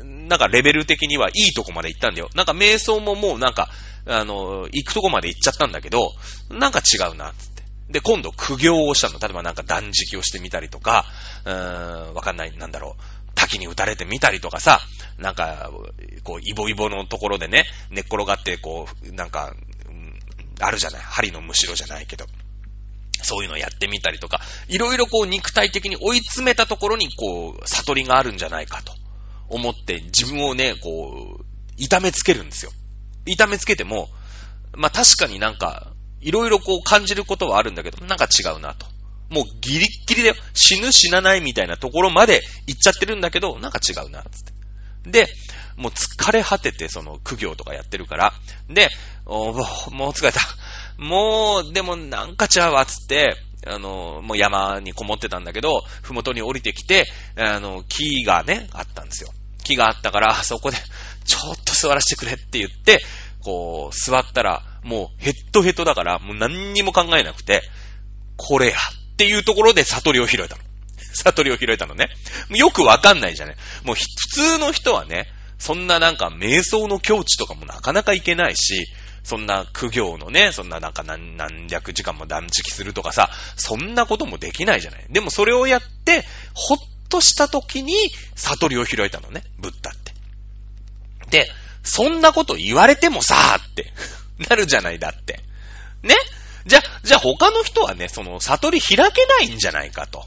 [0.02, 2.30] なんかレベル的にはいいとこまで行ったんだよ。
[2.34, 3.68] なんか瞑想ももうなんか、
[4.06, 6.12] あの、行くとこまで行っちゃったんだけど、
[6.50, 7.62] なんか違うな、つって。
[7.90, 9.18] で、今度苦行をしたの。
[9.18, 11.04] 例えばなんか断食をしてみたりとか、
[11.44, 13.02] うーん、わかんない、なんだろう。
[13.34, 14.80] 滝に打たれてみたりとかさ、
[15.18, 15.70] なんか、
[16.24, 19.52] こう、イボイボのところでね、寝っ転がって、こう、なんか、
[19.88, 20.18] うん、
[20.60, 21.00] あるじゃない。
[21.02, 22.26] 針のむしろじゃないけど。
[23.22, 28.92] そういうのをやってみたりとか、いろいろこう肉体的に追い詰めたところにこう、悟りがあるんじゃないかと
[29.48, 31.44] 思って自分をね、こう、
[31.76, 32.72] 痛めつけるんですよ。
[33.26, 34.08] 痛めつけても、
[34.74, 38.86] まあ確かになんか、いろいろこう感じることはあるんだけど、なんか違うなと。
[39.30, 44.44] もうギリッギリで死ぬ死なないみたいなところまで行っちゃってるんだけど、なんか違うな、つっ
[45.04, 45.10] て。
[45.10, 45.28] で、
[45.76, 48.34] もう疲れ果ててその苦行とかやってるから、
[48.68, 48.90] で、
[49.24, 50.40] もう疲れた。
[51.00, 53.34] もう、でもなんかちゃうわ、つって、
[53.66, 59.30] あの、もう山にこもってたんだけど、ふもとに降りてきて、あの、木がね、あったんですよ。
[59.64, 60.76] 木があったから、そこで、
[61.24, 63.00] ちょっと座らせてくれって言って、
[63.40, 67.62] こう、座ったら、もうヘッドヘッドだから、もう何にも考えなくて、
[68.36, 68.76] これや
[69.12, 70.62] っていうところで悟りを拾えたの。
[71.14, 72.10] 悟りを拾えたのね。
[72.50, 73.56] よくわかんないじゃね。
[73.84, 74.02] もう普
[74.34, 75.28] 通の人はね、
[75.58, 78.86] そんななんか瞑想の境地とかもなかなかいけないし、
[79.22, 85.06] そんな苦行のね、そんななんか何何百時間も断食するとかさ、そんなこともできないじゃない。
[85.10, 87.94] でもそれをやって、ほっとした時に
[88.34, 90.12] 悟りを開いたのね、ブッダって。
[91.30, 91.50] で、
[91.82, 93.92] そんなこと言われてもさーって
[94.48, 95.40] なるじゃないだって。
[96.02, 96.14] ね？
[96.66, 100.26] じゃ、じゃあ他の人はね、その悟り開けないんじゃないかと。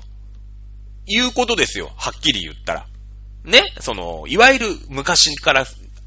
[1.05, 1.91] いうことですよ。
[1.97, 2.87] はっきり言ったら。
[3.43, 3.73] ね？
[3.81, 5.65] その、いわゆる昔から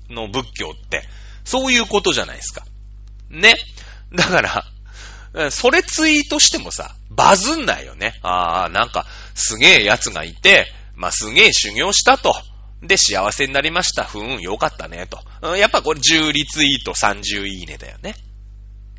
[0.09, 1.07] の仏教って、
[1.45, 2.65] そういうことじゃないですか。
[3.31, 3.55] ね。
[4.15, 8.19] だから、それツイートしてもさ、バズんないよね。
[8.23, 12.35] ああ、なんか、すげえ奴がいて、まあ、すげえ修行したと。
[12.83, 14.05] で、幸せになりました。
[14.05, 15.57] ふーん、よかったね、と。
[15.57, 18.15] やっぱこれ10リツイート30いいねだよね。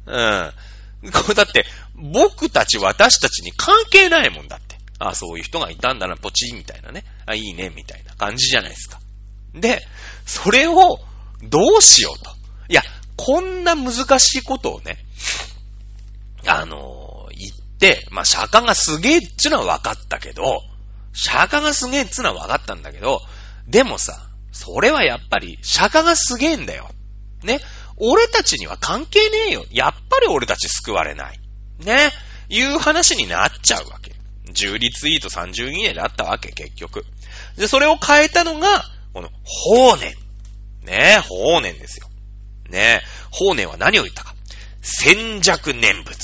[0.06, 1.12] うん。
[1.12, 1.66] これだって、
[1.96, 4.78] 僕たち、私たちに関係ないもんだって。
[5.00, 7.04] ああ、そういう人がいたんだな、ポチみたいなね。
[7.26, 9.00] あ、いいね、みたいな感じじゃないですか。
[9.54, 9.86] で、
[10.26, 11.00] それを、
[11.44, 12.32] どうしようと。
[12.70, 12.82] いや、
[13.18, 14.98] こんな難しいことをね、
[16.46, 20.62] あの、言って、まあ、釈迦がすげえっちゅうのは分かったけど、
[21.14, 23.22] 釈迦がすげえっつうのは分かったんだけど、
[23.68, 26.90] でもさ、それはやっぱり、釈迦がすげえんだよ。
[27.44, 27.60] ね。
[27.98, 29.66] 俺たちには関係ねえよ。
[29.72, 31.40] やっぱり俺たち救われない。
[31.80, 32.12] ね。
[32.50, 34.14] いう話になっちゃうわけ。
[34.52, 37.06] 10リツイート30いいねだったわけ、結局。
[37.58, 40.16] で、それを変えたのが、この、法年。
[40.84, 42.07] ね法年ですよ。
[42.70, 43.02] ね
[43.32, 44.36] 法年は何を言ったか。
[44.82, 46.18] 戦弱念仏。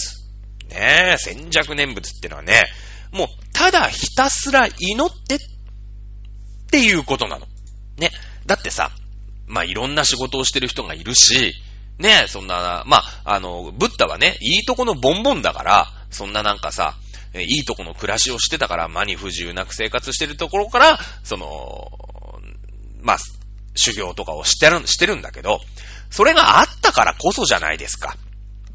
[0.69, 2.63] ね戦弱念仏ってのはね、
[3.11, 5.39] もう、ただひたすら祈ってっ
[6.71, 7.45] ていうことなの。
[7.97, 8.11] ね。
[8.45, 8.91] だってさ、
[9.47, 11.53] まあ、いろんな仕事をしてる人がいるし、
[11.99, 16.95] ね、そんな、まあ、あの、ブッダはね、いいとこのボンボンだから、そんななんかさ、
[17.35, 21.91] いいとこの暮らしをしてたから、間に不自由なく生活してるところから、その、
[23.01, 23.17] まあ、
[23.75, 25.59] 修行とかをしてる、してるんだけど、
[26.13, 28.15] それがあったからこそじゃないですか。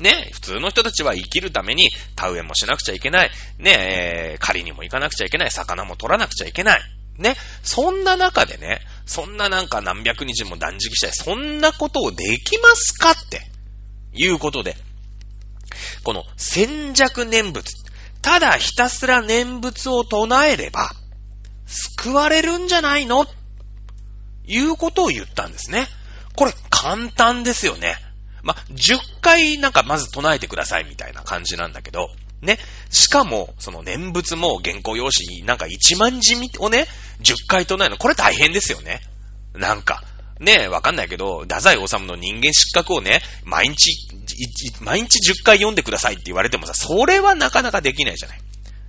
[0.00, 3.30] ね、普通の人たちは生きるために田植えもしなくちゃいけない。
[3.58, 5.50] ね、えー、狩りにも行かなくちゃいけない。
[5.52, 6.80] 魚も取らなくちゃいけない。
[7.16, 11.10] ね、そんな中でね、そんななんか何百日も断食したい。
[11.12, 13.40] そんなことをできますかって、
[14.12, 14.76] いうことで、
[16.02, 17.72] この戦弱念仏。
[18.20, 20.90] ただひたすら念仏を唱えれば、
[21.66, 23.26] 救われるんじゃないの？
[24.46, 25.86] いうことを言ったんですね。
[26.38, 27.96] これ簡単ですよね。
[28.44, 32.10] ま10回なんかまず唱えてくださいみたいな感じなんだけど、
[32.42, 32.60] ね。
[32.90, 36.86] しかも、その念仏も原稿用紙なんか1万字をね、
[37.22, 39.00] 10回唱えるの、これ大変ですよね。
[39.52, 40.04] なんか。
[40.38, 43.96] ねえ、わかんないけど、太宰治の人間失格をね、毎日、
[44.80, 48.40] 毎日10回読んでくださいって言われてもさ、それはなかなかできないじゃない。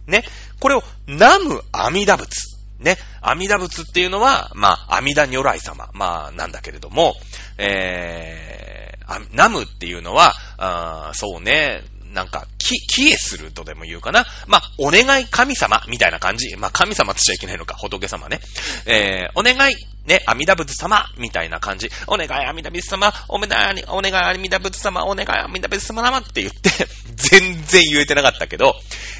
[0.05, 0.23] ね。
[0.59, 2.58] これを、ナム阿弥陀仏。
[2.79, 2.97] ね。
[3.21, 5.89] 阿弥陀仏っていうのは、まあ、阿弥陀如来様。
[5.93, 7.15] まあ、なんだけれども、
[7.57, 14.25] えー、ナムっていうのは、あそうね、なんか、き、帰依するとでも言うかな。
[14.47, 16.55] まあ、お願い神様みたいな感じ。
[16.57, 18.39] まあ、神様としちゃいけないのか、仏様ね。
[18.85, 19.75] えー、お願い、
[20.05, 21.89] ね、阿弥陀仏様みたいな感じ。
[22.07, 26.69] お願い阿弥陀仏様、お願い、お願い阿弥陀仏様、お願い阿弥陀仏様って言って、
[27.15, 28.75] 全然言えてなかったけど、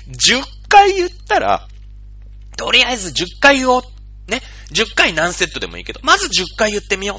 [0.10, 1.68] 10回言ったら、
[2.60, 3.82] とりあえず10回を、
[4.28, 4.41] ね、
[4.74, 7.18] 10回何セットでもいいけど、まず10回言ってみよう。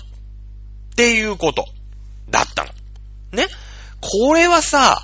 [0.93, 1.65] っていうこと、
[2.29, 2.71] だったの。
[3.33, 3.47] ね。
[4.03, 5.03] これはさ、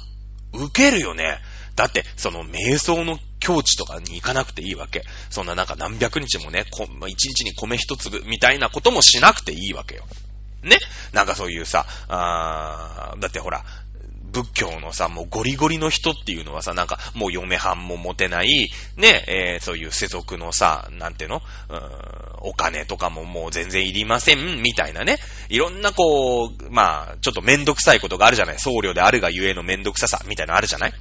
[0.53, 1.39] 受けるよね。
[1.75, 5.05] だって、その瞑想の境地とかに行かなくていいわけ。
[5.31, 6.67] そんななんか何百日もね、
[7.07, 10.05] 一日に米一粒みたいなこともしなくていいわけよ。
[10.63, 10.77] ね
[11.13, 13.65] なんかそういうさ、あーだってほら、
[14.33, 21.43] 仏教のさ、もうゴリゴリの人っていうのはさ、なんかもう嫁はんも持てない、ね、えー、そういう世俗のさ、なんていうの？
[21.69, 21.81] うーん、
[22.43, 25.19] お金とかももう全然いりません、みたいなね。
[25.49, 28.59] いろんなこう、まあ、ちょっとめんどくさいことがあるじゃない？
[28.59, 30.93] 僧侶であるがゆえのめんどくささ、みたいなのあるじゃない？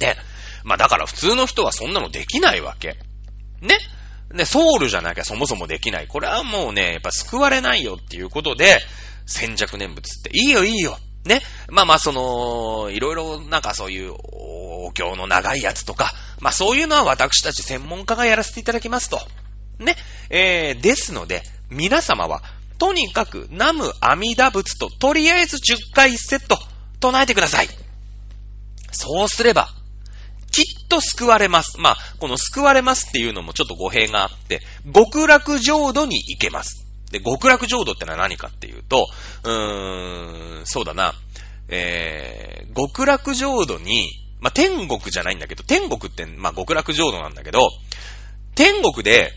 [0.00, 0.16] ね。
[0.64, 2.98] まあだから普通の人はそんなのできないわけ。
[3.60, 3.78] ね。
[4.34, 6.08] ね、ソウルじゃなきゃそもそもできない。
[6.08, 8.80] これはもうね、やっぱ救われないよっていうことで、
[9.24, 10.98] 先着念仏っていいよいいよ。
[11.26, 11.42] ね。
[11.68, 19.20] まあまあ、その、いろいろなんかそういうお経の長いやつとか、まあそういうのは私たち専門家がやらせていただきますと。
[19.78, 19.96] ね。
[20.30, 22.42] えー、ですので、皆様は、
[22.78, 26.58] とにかく、南無阿弥陀仏と、とりあえず10回1セット、
[27.00, 27.68] 唱えてください。
[28.92, 29.68] そうすれば、
[30.52, 31.78] きっと救われます。
[31.78, 34.60] まあ、この救われますっていうのもちょっと語弊があって、
[34.94, 36.85] 極楽浄土に行けます。
[37.10, 39.06] で、極楽浄土ってのは何かっていうと、
[39.44, 41.14] うーん、そうだな、
[41.68, 44.08] えー、極楽浄土に、
[44.40, 47.68] まあ、天国じゃないんだけど、天国って、まあ、極楽浄土なんだけど、
[48.54, 49.32] 天国で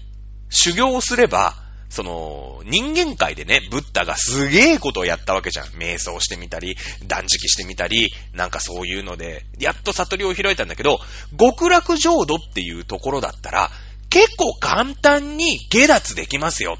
[0.49, 1.55] 修行をすれば、
[1.89, 5.65] その、人間界でね、ブッダがすげえことをやったわけじゃん。
[5.69, 10.99] 瞑想してみたり、断食してみたり、なんかそういうので、やっと悟りを開いたんだけど、
[11.37, 13.71] 極楽浄土っていうところだったら、
[14.11, 16.77] 結構簡単に下脱できますよ。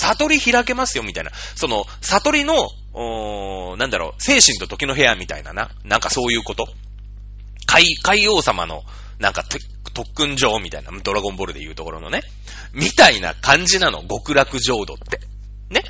[0.00, 1.30] 悟り開けますよ、みたいな。
[1.54, 2.56] その、悟りの、
[3.76, 5.70] なんだろう、精神と時の部屋みたいなな。
[5.84, 6.68] なんかそういうこと。
[7.66, 8.82] 海、海王様の、
[9.18, 9.44] なんか、
[9.92, 12.22] 特訓場みたいな、ドラゴンボールで言うところのね。
[12.72, 15.20] みたいな感じなの、極楽浄土って。
[15.68, 15.82] ね。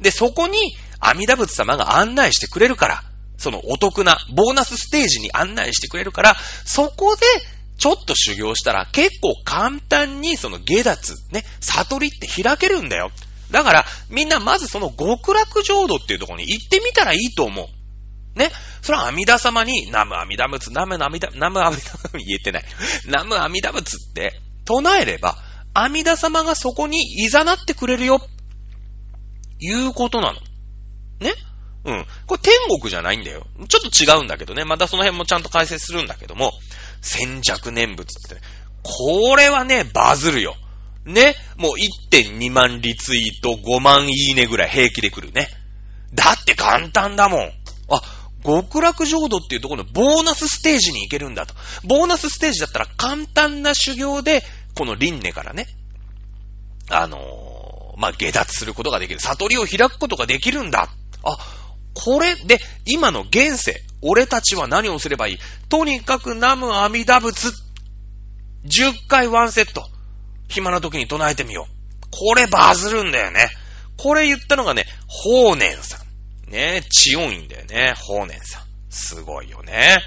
[0.00, 3.02] で、そこに、阿弥陀仏様が案内してくれるから、
[3.38, 7.22] そのお得なボーナスステージに案内してくれるから、そこで
[7.78, 13.10] ちょっと修行したら結構簡単にその下脱、ね、悟りって開けるんだよ。
[13.56, 18.38] だから、みんなまずその極楽浄土っていうところに行ってみたらいいと思う。
[18.38, 18.50] ね？
[18.82, 22.64] それは阿弥陀様に、ナム阿弥陀仏、ナム阿弥陀、ナム阿弥陀、言えてない。
[23.08, 25.38] ナム阿弥陀仏って唱えれば、
[25.72, 28.20] 阿弥陀様がそこに誘ってくれるよ。
[29.58, 30.40] いうことなの。
[31.20, 31.32] ね？
[31.86, 32.06] うん。
[32.26, 33.46] これ天国じゃないんだよ。
[33.70, 34.66] ちょっと違うんだけどね。
[34.66, 36.52] またその辺もちゃんと解説するんだけども、
[37.00, 38.42] 先着念仏って、
[38.82, 40.56] これはね、バズるよ。
[41.06, 41.34] ね。
[41.56, 41.72] もう
[42.10, 45.48] 1.2万リツイート、5万いいねぐらい平気で来るね。
[46.12, 47.52] だって簡単だもん。
[47.88, 48.02] あ、
[48.44, 51.54] 極楽浄土っていうところのボーナスステージに行けるんだと。
[51.84, 54.42] ボーナスステージだったら簡単な修行で、
[54.74, 55.66] この輪廻からね、
[56.90, 59.20] あのー、まあ、下脱することができる。
[59.20, 60.88] 悟りを開くことができるんだ。
[61.22, 61.38] あ、
[61.94, 65.38] これで、今の現世、俺たちは何をすればいい？
[65.68, 67.52] とにかくナム阿弥陀仏。
[68.66, 69.88] 10回ワンセット。
[70.48, 72.06] 暇な時に唱えてみよう。
[72.10, 73.48] これバズるんだよね。
[73.96, 76.50] これ言ったのがね、法然さん。
[76.50, 78.62] ね、千音院だよね、法然さん。
[78.90, 79.98] すごいよね。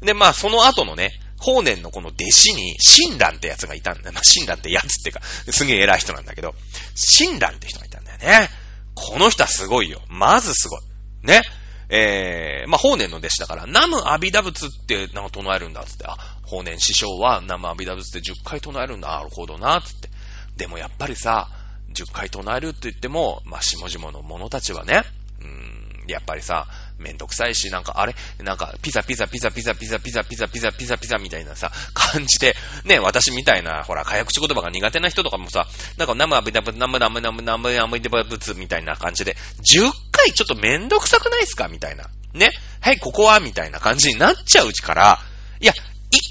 [0.00, 4.12] で、まあ、その後のね、法然のこの弟子に、親鸞ってやつがいたんだよ。
[4.12, 6.54] まあ、親鸞ってやつっていうか、すげえ偉い人なんだけど、
[6.94, 8.50] 親鸞って人がいたんだよね。
[8.94, 10.02] この人はすごいよ。
[10.08, 10.80] まずすごい。
[11.22, 11.42] ね。
[11.90, 16.04] えー、まあ、法然の弟子だから、ナムアビダ仏ってなんか唱えるんだ、つって。
[16.06, 19.08] あ、法然師匠はナムアビダ仏って10回唱えるんだ。
[19.08, 20.08] なるほどな、つって。
[20.56, 21.48] でもやっぱりさ、
[21.92, 25.02] 10回唱えるって言っても、まあ、下々の者たちはね、
[25.40, 26.68] うん、やっぱりさ、
[27.00, 28.14] めんどくさいし、なんか、あれ？
[28.38, 42.06] なんか、ピザピザピザピザピザピザピザピザピザピザみたいなさ、感じで、ね、私みたいな、ほら、早口言葉が苦手な人とかもさ、なんか、ナムアビダブ、ナムナムナムナムナムデバブツみたいな感じで、10回ちょっとめんどくさくないですかみたいな。
[42.34, 42.50] ね。
[42.80, 45.18] はい、ここはみたいな感じになっちゃううちから、
[45.60, 45.76] いや、1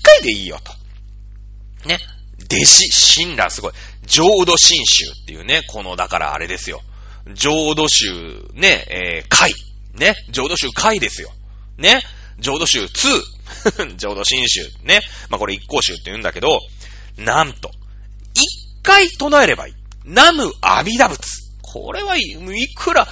[0.03, 1.87] 回でいいよと。
[1.87, 1.99] ね。
[2.51, 3.73] 弟子、親鸞すごい。
[4.05, 6.81] 浄土真宗っていうね、この、だからあれですよ。
[7.33, 9.53] 浄土宗、ね、えー、会。
[9.93, 10.15] ね。
[10.29, 11.31] 浄土宗会ですよ。
[11.77, 12.01] ね。
[12.39, 13.97] 浄土宗2。
[13.97, 14.69] 浄土真宗。
[14.83, 15.01] ね。
[15.29, 16.59] まあ、これ一行宗って言うんだけど、
[17.17, 17.71] なんと、
[18.33, 19.73] 一回唱えればいい。
[20.05, 21.21] ナムアビダ仏。
[21.61, 22.31] これはいい。
[22.31, 23.07] いくら、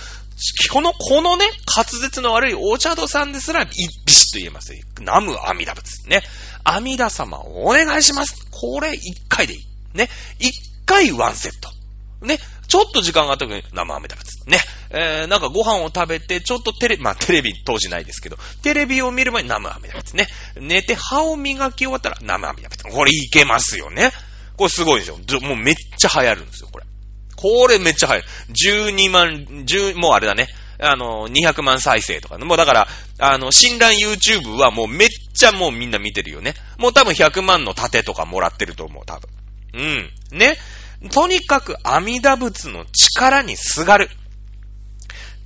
[0.72, 4.74] この、このね、滑舌の悪いお茶戸さんですら、ビシッと言えます。
[5.02, 6.08] ナム阿弥陀仏。
[6.08, 6.22] ね。
[6.64, 8.46] 阿弥陀様お願いします。
[8.52, 9.60] これ一回でいい。
[9.94, 10.10] ね。
[10.40, 10.52] 一
[10.86, 11.70] 回ワンセット。
[12.26, 12.40] ね。
[12.68, 14.50] ちょっと時間があった時に、生飴食べつ。
[14.50, 14.60] ね。
[14.90, 20.28] えー、なんかご飯を食べて、ちょっとテレビ、まあテレビ当時ないですけど、テレビを見る前に生飴食べつね。
[20.60, 22.84] 寝て歯を磨き終わったら生飴食べつ。
[22.84, 24.12] これいけますよね。
[24.58, 25.18] これすごいですよ。
[25.42, 26.86] もうめっちゃ流行るんですよ、これ。
[27.36, 28.94] これめっちゃ流行る。
[28.94, 29.28] 12万、
[29.66, 30.48] 10、もうあれだね。
[30.80, 32.46] あの、200万再生とかね。
[32.46, 32.88] もうだから、
[33.20, 36.54] あの、診断 YouTube はもうめっちゃもうみんな見てるよね。
[36.78, 39.30] もう多分100万の盾とかもらってると思う、多分。
[39.74, 40.38] うん。
[40.38, 40.58] ね。
[41.12, 44.10] とにかく阿弥陀仏の力にすがる。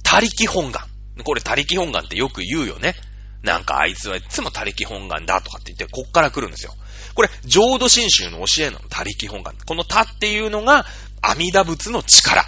[0.03, 0.85] 他力本願。
[1.23, 2.95] これ他力本願ってよく言うよね。
[3.43, 6.73] なんかあいつはいつも他力本願だとかって言って、こっから来るんですよ。
[7.13, 9.55] これ、浄土真宗の教えなの、他力本願。
[9.65, 10.85] この他っていうのが、
[11.21, 12.45] 阿弥陀仏の力。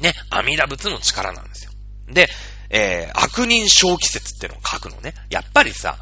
[0.00, 1.72] ね、阿弥陀仏の力なんですよ。
[2.08, 2.28] で、
[2.70, 5.14] えー、悪人小気説ってのを書くのね。
[5.30, 5.98] やっぱりさ、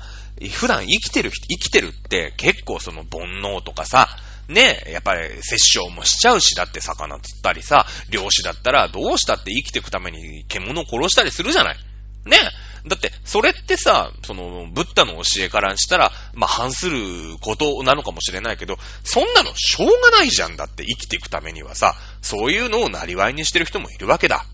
[0.53, 4.09] 普段生きてる人生きてるって結構その煩悩とかさ、
[4.49, 11.77] ね、やっぱり殺生もしちゃうし、だって魚釣ったりさ、漁師だったらどうしたって生きていくために獣を殺したりするじゃない。
[12.27, 12.39] ね。
[12.87, 16.99] だって、それってさ、その、ブッダの教えからしたら、まあ、反する
[17.41, 24.45] ことなのかもしれないけど、そんなのしょうがないじゃんだって生きていくためにはさ、そういうのをなりわいにしてる人もいるわけだ。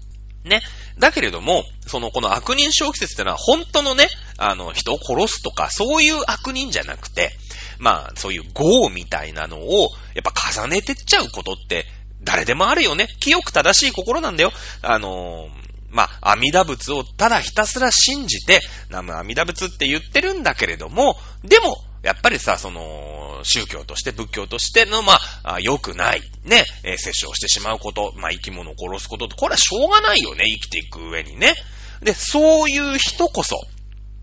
[0.44, 0.62] ね。
[0.98, 7.32] だけれども、その、この悪人小気説ってのは、本当のね、あの、人を殺すとか、そういう悪人じゃなくて、
[7.80, 11.86] まあ、そういう業みたいなのを、やっぱ重ねてっちゃうことって、
[12.22, 13.08] 誰でもあるよね。
[13.20, 14.52] 清く正しい心なんだよ。
[14.82, 15.50] あのー、
[15.88, 18.60] まあ、阿弥陀仏をただひたすら信じて、
[18.90, 31.54] ナム阿弥陀仏って言ってるんだけれども、でも、やっぱりさ、その、宗教として、仏教としての、まあ、良くない、ね、えー、殺生してしまうこと、まあ、生き物を殺すことこれはしょうがないよね、生きていく上にね。
[32.02, 33.56] で、そういう人こそ、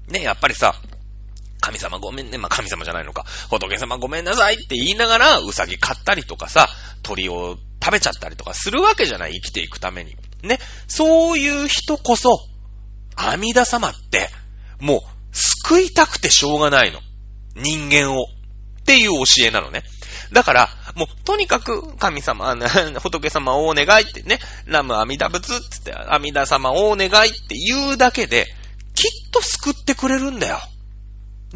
[0.08, 0.76] ね、やっぱりさ、
[1.60, 2.38] 神様ごめんね。
[2.38, 3.26] まあ、神様じゃないのか。
[3.50, 6.68] 仏様ごめんなさいって言いながら、うさぎ飼ったりとかさ、
[7.04, 9.34] 鳥を食べちゃったりとかするわけじゃない。
[9.34, 10.16] 生きていくために。
[10.44, 10.60] ね。
[10.88, 12.40] そういう人こそ、
[13.16, 14.30] 阿弥陀様って、
[14.80, 15.02] もう、
[15.32, 17.00] 救いたくてしょうがないの。
[17.56, 18.26] 人間を。
[18.26, 19.84] っていう教えなのね。
[20.32, 22.56] だから、もう、とにかく、神様、
[23.02, 28.46] 仏様をお願いってね、ラム阿弥陀仏っつって、阿弥陀様をお願いって言うだけで、
[28.96, 30.60] きっと救ってくれるんだよ。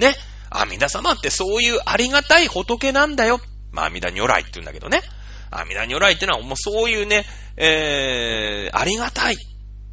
[0.01, 0.15] ね。
[0.49, 3.39] 阿弥陀様ってそういうありがたい仏なんだよ。
[3.71, 5.01] まあ、阿弥陀如来って言うんだけどね。
[5.49, 7.25] 阿弥陀如来ってのはもうそういうね、
[7.55, 9.37] えー、ありがたい。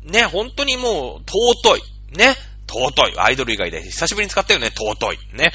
[0.03, 1.31] ね、本当にもう
[1.63, 1.83] 尊い。
[2.17, 2.35] ね。
[2.69, 3.19] 尊い。
[3.19, 4.71] アイドル以外で久しぶりに使ったよね。
[4.71, 5.19] 尊い。
[5.35, 5.53] ね。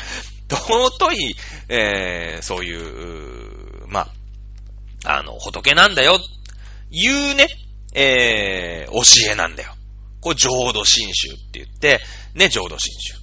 [0.49, 1.35] 尊い、
[1.69, 4.07] えー、そういう、ま
[5.05, 6.19] あ、あの、仏なんだよ。
[6.91, 7.47] いうね、
[7.95, 9.73] えー、教えなんだよ。
[10.21, 11.99] これ浄土真宗って言って、
[12.35, 13.22] ね、浄土真宗。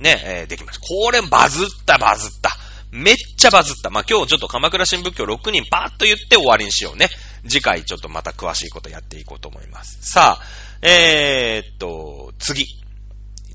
[0.00, 0.86] ね、えー、できました。
[0.86, 2.50] これバズったバズった。
[2.92, 3.90] めっちゃバズった。
[3.90, 7.08] まあ、今日ちょっと鎌倉新仏教6人パーッと言って終わりにしようね。
[7.48, 9.98] 次回ちょっとまた詳しいことやっていこうと思います。
[10.02, 12.66] さあ、えー、っと、次。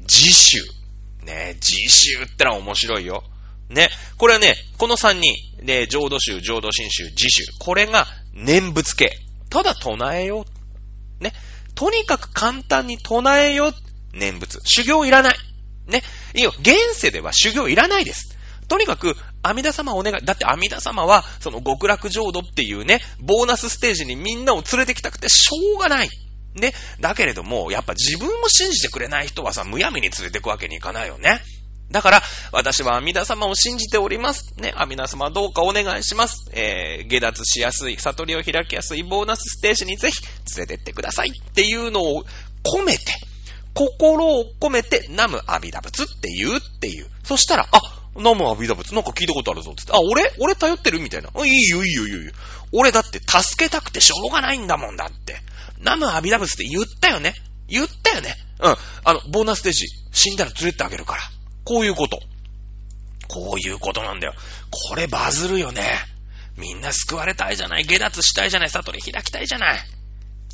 [0.01, 0.59] 自習。
[1.25, 3.23] ね、自習ってのは面白いよ。
[3.69, 5.33] ね、これはね、この3人、
[5.63, 7.43] ね、浄土宗、浄土真宗、自習。
[7.59, 9.09] これが念仏系。
[9.49, 10.45] ただ唱えよ
[11.19, 11.23] う。
[11.23, 11.33] ね。
[11.73, 13.73] とにかく簡単に唱えよう。
[14.13, 14.59] 念仏。
[14.63, 15.35] 修行いらない。
[15.87, 16.03] ね。
[16.35, 16.53] いいよ。
[16.59, 18.37] 現世では修行いらないです。
[18.67, 20.25] とにかく、阿弥陀様お願い。
[20.25, 26.09] だって阿弥陀様は、その極楽浄土っていうね、ボーナスステージにみんなを連れてきたくてしょうがない。
[26.55, 26.73] ね。
[26.99, 31.41] だけれども、やっぱ自分も信じてくれない人はさ、むやみに連れてくわけにいかないよね。
[31.91, 34.55] だから、私は阿弥陀様を信じております。
[34.57, 36.49] ね、阿弥陀様どうかお願いします。
[36.51, 40.23] えー、下脱しやすい、悟りを開きやすいボーナスステージにぜひ
[40.57, 42.25] 連れてってくださいっていうのを
[42.63, 43.03] 込めて、
[43.75, 47.07] 心を込めて、ナム阿弥陀仏って言うっていう。
[47.23, 47.81] そしたら、あ、
[48.15, 49.91] ナム阿弥陀仏なんか聞いたことあるぞつって。
[49.91, 50.31] あ、俺？
[50.39, 51.29] 俺頼ってるみたいな。
[51.45, 52.31] いいよいいよいいよいいよ。
[52.71, 55.35] 俺だって助けたくてしょうがないんだもんだって。
[55.81, 57.33] ナム阿弥陀仏って言ったよね？
[57.67, 58.35] 言ったよね？
[58.61, 58.75] うん。
[59.03, 61.21] あの、ボーナスステージ、死んだら連れてあげるから。
[61.65, 62.19] こういうこと。
[63.27, 64.33] こういうことなんだよ。
[64.89, 65.83] これバズるよね。
[66.57, 67.83] みんな救われたいじゃない。
[67.83, 68.69] 下脱したいじゃない。
[68.69, 69.79] 悟り開きたいじゃない。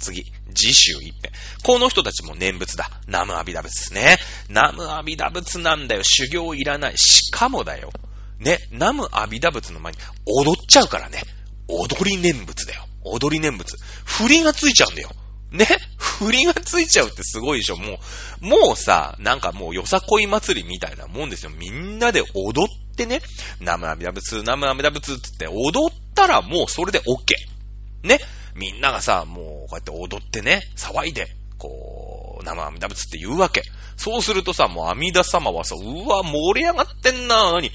[0.02, 1.32] 次、自習一遍。
[1.64, 2.89] この人たちも念仏だ。
[3.08, 4.18] ナムアビダ仏ですね。
[4.49, 6.02] ナムアビダ仏なんだよ。
[6.04, 6.97] 修行いらない。
[6.97, 7.91] しかもだよ。
[8.39, 11.22] ね、ナムアビダ仏の前に踊っちゃうからね。
[11.68, 12.86] 踊り念仏だよ。
[13.04, 13.78] 踊り念仏。
[14.04, 15.10] 振りがついちゃうんだよ。
[15.52, 17.76] ね振りがついちゃうってすごいでしょ。
[17.76, 17.99] も
[18.41, 21.52] う、もうさ、なんかもうよさこい祭りみたいなもんですよ。
[21.52, 23.22] みんなで踊ってね、
[23.60, 28.08] ナムアミダ仏、ナムアミダ仏って踊ったらもうそれで OK。
[28.08, 28.20] ね
[28.56, 31.28] みんながさ、もうこうやって踊ってね、騒いで、
[31.58, 33.64] こう、生阿弥陀仏って言うわけ。
[33.97, 37.72] そうするとさ、もう阿弥陀様はさ、うわ、盛り上がってんな、何？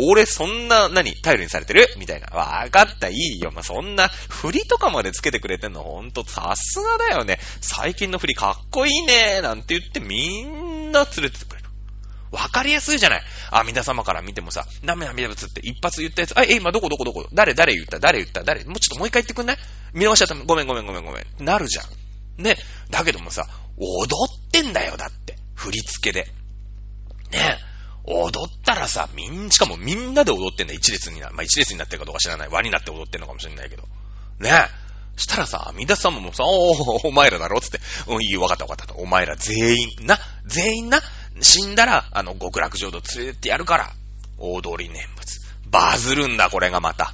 [0.00, 1.88] 俺そんな、何頼りにされてる？
[1.98, 2.28] みたいな。
[2.28, 3.50] わかった、いいよ。
[3.52, 7.40] まあ、そんな、振りとかまでつけてくれてんの、ほんと、さすがだよね。
[7.60, 11.57] 最近の振りかっこいいね、なんて言ってみんな連れてってくれ。
[12.30, 13.22] わかりやすいじゃない。
[13.50, 17.26] 阿弥陀様から見てもさ、ダメ阿弥陀仏って一発言ったやつ、あ、え、今どこどこどこ？
[17.32, 17.98] 誰誰言った？
[17.98, 18.42] 誰言った？
[18.44, 18.64] 誰？
[18.64, 19.56] もうちょっともう一回言ってくんない？
[19.94, 20.34] 見逃しちゃった。
[20.34, 21.44] ごめんごめんごめんごめん。
[21.44, 22.42] なるじゃん。
[22.42, 22.56] ね。
[22.90, 25.36] だけどもさ、踊ってんだよ、だって。
[25.54, 26.26] 振り付けで。
[27.32, 27.58] ね。
[28.04, 31.30] 踊ったらさ、みん、しかもみんなで踊ってんだ、一列にな。
[31.30, 32.48] まあ、一列になってるかどうか知らない。
[32.48, 33.82] 輪になって踊ってんのかもしれないけど。
[34.38, 34.50] ね。
[35.16, 37.60] したらさ、阿弥陀様もさ、おー、お前らだろ？
[37.60, 41.00] つって、うん、いい、わかったわかったお前ら全員、な、全員な、
[41.40, 43.92] 死んだら、あの、極楽浄土連れてってやるから、
[44.38, 45.40] 踊り念仏。
[45.70, 47.12] バズるんだ、これがまた。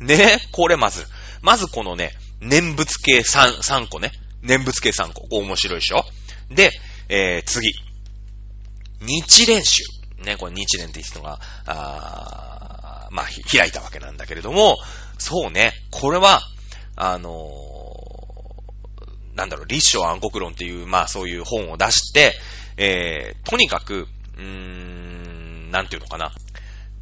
[0.00, 0.38] ね？
[0.52, 1.06] これまず。
[1.42, 4.12] まずこのね、念仏系 3, 3個ね。
[4.42, 5.22] 念仏系3個。
[5.22, 6.04] こ面白いでしょ？
[6.50, 6.70] で、
[7.08, 7.72] えー、次。
[9.00, 9.82] 日蓮宗。
[10.24, 13.26] ね、これ日蓮って人が、あまあ、
[13.56, 14.76] 開いたわけなんだけれども、
[15.18, 16.42] そうね、これは、
[16.96, 17.77] あのー、
[19.38, 22.34] なんだろう、立正暗黒論っていう、まあそういう本を出して、
[22.76, 26.32] えー、とにかく、うーん、なんていうのかな。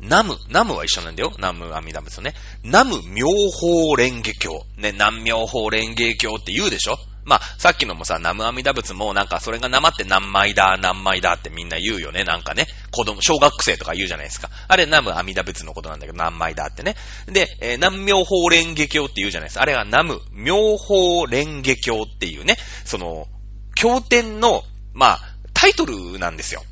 [0.00, 1.32] ナム、ナムは一緒なんだよ。
[1.38, 2.34] ナム、アミダムですよね。
[2.62, 4.66] ナム妙法蓮華経。
[4.76, 12.22] ね、南妙法蓮華経って言うでしょまあ、さっきのもさ、ナムアミダ仏もなんかそれが生って何枚だ、何枚だってみんな言うよね。
[12.22, 12.68] なんかね。
[12.92, 14.48] 子供、小学生とか言うじゃないですか。
[14.68, 16.94] あれナムアミダ仏のことなんだけど、何枚だってね。
[17.26, 19.62] で、えー、南妙法蓮華経って言うじゃないですか。
[19.62, 23.26] あれはナム妙法蓮華経っていうね、その、
[23.74, 24.62] 経典の、
[24.94, 25.20] まあ、
[25.52, 26.62] タイトルなんですよ。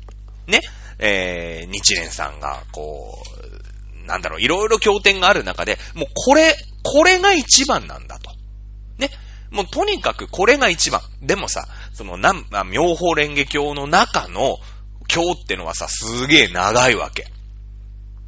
[0.47, 0.61] ね。
[0.99, 3.21] えー、日蓮さんが、こ
[4.03, 8.31] う、なんだろう、いろいろ経典がある中で、もうこれ、これが一番なんだと。
[8.97, 9.09] ね。
[9.51, 11.01] もうとにかくこれが一番。
[11.21, 14.57] でもさ、その、なん、妙法蓮華経の中の
[15.07, 17.27] 経ってのはさ、すげえ長いわけ。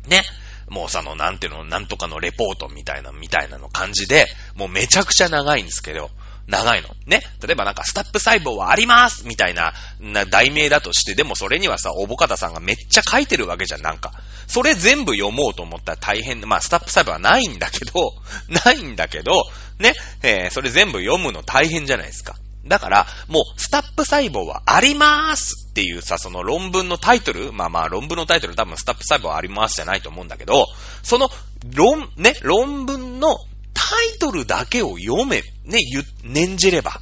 [0.07, 0.23] ね。
[0.69, 6.11] もうそ、の、なんていうの、なんとかのレポートみたいな、みたいなの感じで、もうめちゃくちゃ長いんですけど、
[6.47, 6.89] 長いの。
[7.05, 7.21] ね。
[7.45, 14.13] 例えばなんか、スタップ細胞はありますみたいな、な、題名だとして、でもそれにはさ、おぼかたさんがめっちゃ書いてるわけじゃん、なんか。
[14.47, 18.13] それ全部読もうと思ったら大変まあ、スタップ細胞はないんだけど、
[18.65, 19.33] ないんだけど、
[19.79, 19.93] ね。
[20.23, 22.35] えー、それ全部読むの大変じゃないですか。
[22.65, 30.65] だから、もう、スタップ細胞はありますっていうさ、その論文のタイトルまあまあ、論文のタイトル多分スタップ細胞はありますじゃないと思うんだけど、
[31.03, 31.29] その
[31.73, 33.37] 論、ね、論文の
[33.77, 33.83] タ
[34.15, 36.99] イトルだけを読め、ね、言、念じれば、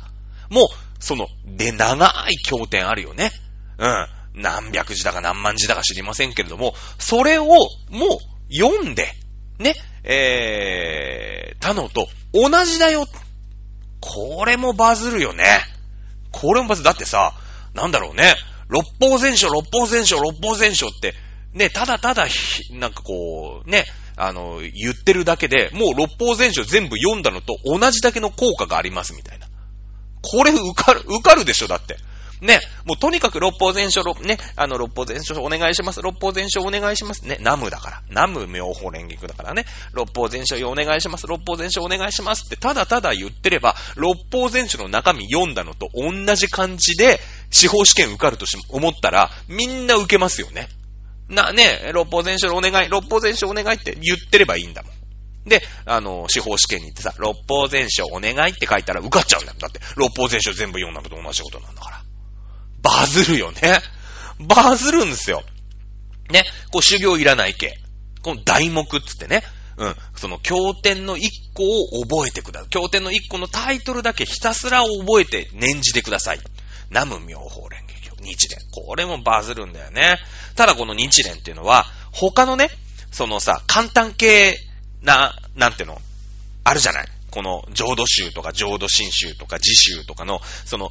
[0.50, 0.66] もう、
[1.00, 3.32] その、で、長い経典あるよね。
[3.78, 4.08] うん。
[4.42, 7.60] 何百字だか何万字だか知りませんけれども、それを、も
[8.50, 9.08] う、読んで、
[9.58, 9.74] ね、
[10.04, 13.06] えー、他のと同じだよ。
[14.02, 15.46] これもバズるよね。
[16.32, 16.86] これもバズる。
[16.86, 17.34] だってさ、
[17.74, 18.36] なんだろうね。
[18.68, 21.14] 六法全書、六法全書、六法全書って、
[21.54, 22.28] ね、ただただ、
[22.72, 23.86] なんかこう、ね、
[24.18, 29.48] あの、言ってるだけで、もう六法全書全部読んだのと同じだけの効果がありますみたいな。
[30.22, 31.98] これ受かる、受かるでしょ、だって。
[32.42, 36.02] ね、もうとにかく六法全書、ね、あの六法全書お願いします。
[36.02, 37.26] 六法全書お願いします。
[37.26, 38.04] ね、ナムだから。
[38.10, 39.66] ナム妙法連撃だからね。
[39.94, 41.28] 六法全書お願いします。
[41.28, 47.20] 六法全書お願いしますってただただ言ってれば、六法全書の中身読んだのと同じ感じで、
[47.52, 50.68] 司法試験受かるとし思ったら、みんな受けますよね。
[51.30, 55.50] な、ね、六法全書お願い、六法全書お願いって言ってればいいんだもん。
[55.50, 59.58] で、あの、司法試験に行ってさ、六法全書お願いって書いたら受かっちゃうんだよ。
[59.60, 62.02] だって、六法全書全部読んだのと同じことなんだから。
[62.82, 63.80] バズるよね。
[64.40, 65.44] バズるんですよ。
[66.32, 66.44] ね。
[66.72, 67.78] こう修行いらない系。
[68.22, 69.44] この題目っつってね。
[69.78, 69.96] うん。
[70.16, 72.70] その経典の一個を覚えてください。
[72.70, 76.40] 経典の一個のタイトルだけひたすら覚えて念じてください。
[76.90, 77.85] 南無妙法蓮。
[78.26, 78.66] 日蓮。
[78.72, 80.18] これもバズるんだよね。
[80.56, 82.70] ただこの日蓮っていうのは、他のね、
[83.12, 84.58] そのさ、簡単系
[85.02, 86.02] な、なんていうの
[86.64, 90.90] あるじゃないこの浄土宗とか浄土真宗とか自宗とかの、その、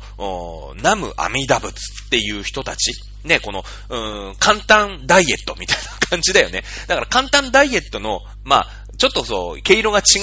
[0.83, 1.71] ナム阿弥陀仏
[2.07, 2.93] っていう人たち、
[3.25, 6.63] ね、この、うーん、簡単ダイエットみたいな感じだよね。
[6.87, 8.67] だから簡単ダイエットの、まあ、
[8.99, 10.21] ちょっとそう、毛色が違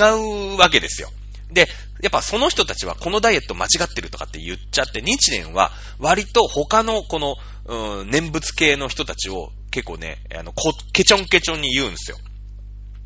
[0.54, 1.10] うわけですよ。
[1.52, 1.68] で、
[2.02, 12.18] やっぱその人たちはこのダイエット間違ってるとかって言っちゃって、日蓮は割と他のこの、うん、念仏系の人たちを結構ね、あの、こ、ケチョンケチョンに言うんですよ。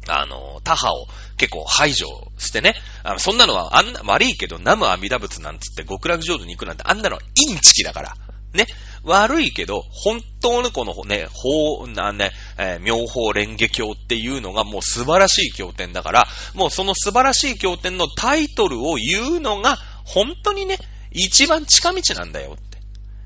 [0.08, 1.08] あの、他派を
[1.38, 2.08] 結構排除
[2.38, 8.16] してね、あのそんなのはあんな、悪いけど、ナム阿弥陀仏なんつって極楽浄土に行くなんて、あんなのはインチキだから。
[8.56, 8.68] ね。
[9.04, 20.78] 悪いけど、本当のこのね、法、なね、えー、妙法蓮華経っていうのがもう素晴らしい経典だから、もうその素晴らしい経典のタイトルを言うのが、本当にね、
[21.12, 22.80] 一番近道なんだよって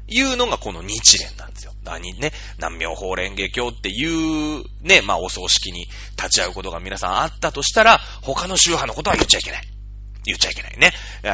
[0.08, 1.74] いうのがこの日蓮なんですよ。
[1.84, 5.88] 何ね、南明法蓮華経っていうね、まあお葬式に
[6.18, 9.64] 立ち会うことが皆さんあったとしたら、他の宗派のことは言っちゃいけない。
[10.26, 10.92] 言っちゃいけないね。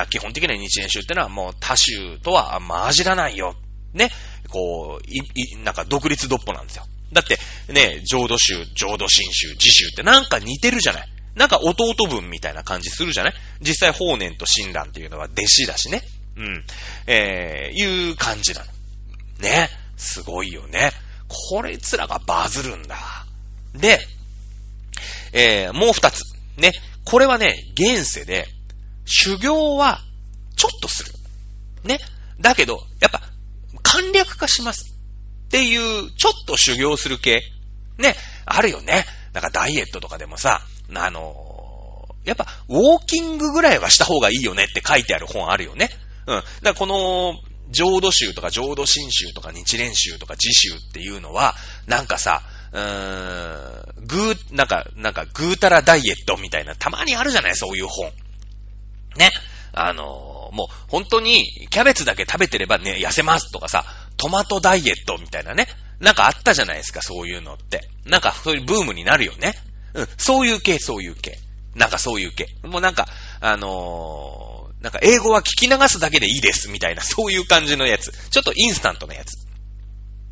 [0.09, 3.55] 基本的な日蓮宗ってのはもう他宗とは混じらないよ。
[3.95, 4.11] ね。
[4.49, 6.85] こう、い、い、なんか独立独歩なんですよ。
[7.13, 7.37] だって、
[7.71, 11.09] ね、浄土宗、浄土真宗、自宗ってなんか似てるじゃない。
[11.35, 16.01] なんか弟分みたいな感じするじゃない実際法然と親鸞っていうのは弟子だしね。
[16.37, 16.63] うん。
[17.07, 18.67] えー、いう感じなの。
[19.39, 19.69] ね。
[19.97, 20.91] すごいよね。
[21.27, 22.97] これつらがバズるんだ。
[23.73, 23.99] で、
[25.33, 26.21] えー、もう二つ。
[26.57, 26.71] ね。
[27.03, 28.47] これはね、現世で、
[29.05, 30.01] 修行は、
[30.55, 31.11] ちょっとする。
[31.83, 31.99] ね。
[32.39, 33.14] だけど、やっぱ、
[33.85, 34.95] 簡略化します。
[35.45, 37.43] っていう、ちょっと修行する系。
[37.99, 38.15] ね。
[38.45, 39.05] あるよね。
[39.31, 40.61] なんかダイエットとかでもさ、
[40.93, 45.91] あの、やっぱ、ウォーキングぐらいはした方がいいよねって書いてある本あるよね。
[46.25, 46.35] うん。
[46.35, 47.35] だからこの、
[47.69, 51.53] 浄土宗とか浄土真宗とか日蓮宗とか自宗っていうのは、
[51.85, 52.41] なんかさ、
[52.71, 58.11] うーん、ぐー、なんか、なんか、ぐーたらダイエットみたいな、たまにあるじゃないそういう本。
[59.17, 59.31] ね。
[59.71, 63.85] あのー、もう、本当に、キャベツだけ食べてればね、痩せますとかさ、
[64.17, 65.67] トマトダイエットみたいなね。
[65.99, 67.89] なんかあったじゃないですか、そういうのって。
[68.05, 69.53] なんか、そういうブームになるよね。
[69.93, 71.37] うん、そういう系、そういう系。
[71.75, 72.47] なんかそういう系。
[72.63, 73.07] もうなんか、
[73.41, 78.11] あのーなんか英語は聞き流すだけでいいですみたいな、そういう感じのやつ。
[78.29, 79.47] ちょっとインスタントなやつ。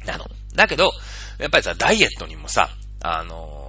[0.05, 0.27] なの。
[0.53, 0.91] だけど、
[1.39, 2.69] やっぱりさ、ダイエットにもさ、
[3.01, 3.62] あのー、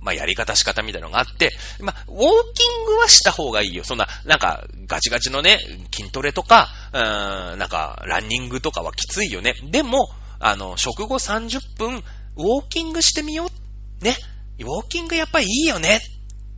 [0.00, 3.84] まあ、やり方仕方みたいなのがあって、まあ、ウォーキングはした方がいいよ。
[3.84, 5.58] そんな、なんか、ガチガチのね、
[5.94, 9.54] 筋トレとか、うーん、なんか、ランニングとかはきついよね。
[9.70, 12.02] でも、あの、食後30分、
[12.36, 14.04] ウォーキングしてみよう。
[14.04, 14.16] ね。
[14.58, 16.00] ウォーキングやっぱりいいよね。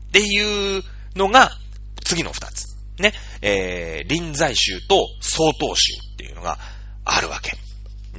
[0.09, 0.82] っていう
[1.16, 1.51] のが、
[2.05, 2.77] 次の二つ。
[2.98, 6.59] ね、えー、臨済宗と曹洞宗っていうのが
[7.05, 7.56] あるわけ。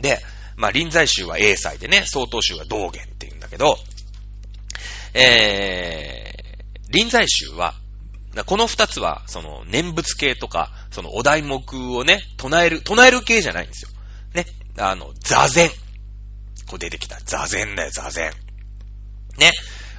[0.01, 0.19] で、
[0.55, 3.77] まあ、臨済宗は英才でね、曹洞宗は道元っていうんだけど、
[5.13, 7.75] えー、臨済宗は、
[8.45, 11.61] この二つは、その、念仏系とか、その、お題目
[11.95, 13.89] をね、唱える、唱える系じゃないんですよ。
[14.33, 14.45] ね。
[14.77, 15.69] あの、座禅。
[16.65, 17.19] こう出てきた。
[17.23, 18.31] 座禅だよ、座禅。
[19.37, 19.51] ね。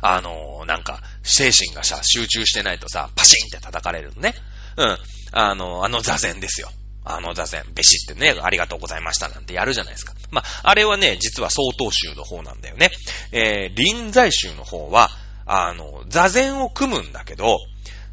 [0.07, 4.35] あのなんか、精神がさ、集中してないとさ、パシンって叩かれるのね。
[4.77, 4.99] うん。
[5.33, 6.69] あの、あの座禅ですよ。
[7.05, 10.15] あの座禅、べしってね、ありがとうございましたなんてやるじゃないですか。
[10.31, 12.91] まあ、あれはね、実は曹洞宗の方なんだよね。
[13.33, 15.11] えー、臨済宗の方は、
[15.47, 17.59] あの、座禅を組むんだけど、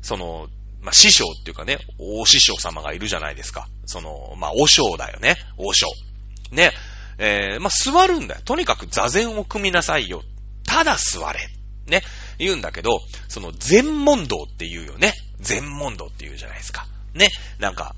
[0.02, 0.48] その、
[0.82, 3.68] まあ、師匠っていうかね、大師匠様がいるじゃないですか。
[3.86, 5.36] その、まあ、王将だよね。
[5.58, 5.88] 王将。
[6.52, 6.72] ね。
[7.18, 8.42] えー、まあ、座るんだよ。
[8.44, 10.24] とにかく座禅を組みなさいよ。
[10.66, 11.40] ただ座れ。
[11.88, 12.02] ね。
[12.40, 15.14] 言うんだけど、その全問答って言うよね。
[15.40, 16.88] 全問答って言うじゃないですか。
[17.14, 17.30] ね。
[17.60, 17.96] なんか、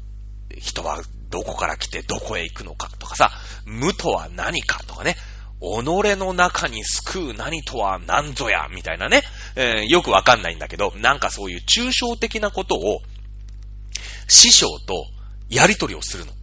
[0.59, 3.31] 人はどこから来てどこへ行くのかとかさ、
[3.65, 5.15] 無とは何かとかね。
[5.59, 9.23] 己の中に救う何とは何ぞや、みたいなね、
[9.55, 13.01] えー、よくわかんないんだけど、なんかそういう抽象的なことを、
[14.27, 15.05] 師匠と
[15.49, 16.33] やりとりをするの。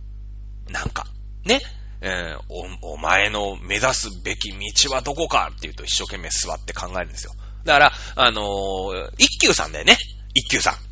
[0.71, 1.07] なんか、
[1.45, 1.61] ね、
[2.01, 2.39] えー、
[2.83, 7.33] お、お前の目指すべき道はどこかって言うと一生懸命座って考えるんですよ。
[7.65, 9.99] だから、あのー、一休さんだよね。
[10.35, 10.90] 一休さん。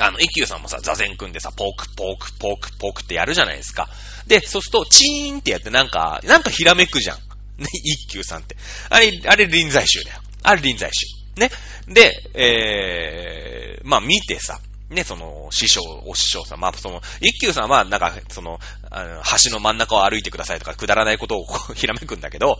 [0.00, 3.88] あの、一休さんもさ、座禅組んでさ、ポーク、ポーク、ポーク、ポークってやるじゃないですか。
[4.26, 7.16] で、そうすると、チーンってやってなんか、なんかひらめくじゃん。
[7.16, 8.56] ね、一休さんって。
[8.88, 10.20] あれ、あれ臨済宗だよ。
[10.42, 11.06] あれ臨済宗。
[11.40, 11.50] ね。
[11.88, 14.60] で、えー、まあ見てさ、
[14.90, 18.58] ね、その、師匠、お師匠さん、まあ、その、一休さんは、なんか、その、
[18.90, 22.58] あの橋の真ん中を歩いてくださいとか、くだらないことをこ ひらめくんだけど、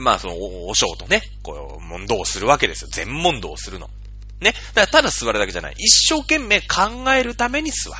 [0.00, 2.88] まあ、その、お、お師匠とね、こう、問答をするわけですよ。
[2.90, 3.90] 全問答をするの。
[4.40, 4.52] ね。
[4.74, 5.74] だからただ座るだけじゃない。
[5.78, 7.96] 一生懸命考えるために座る。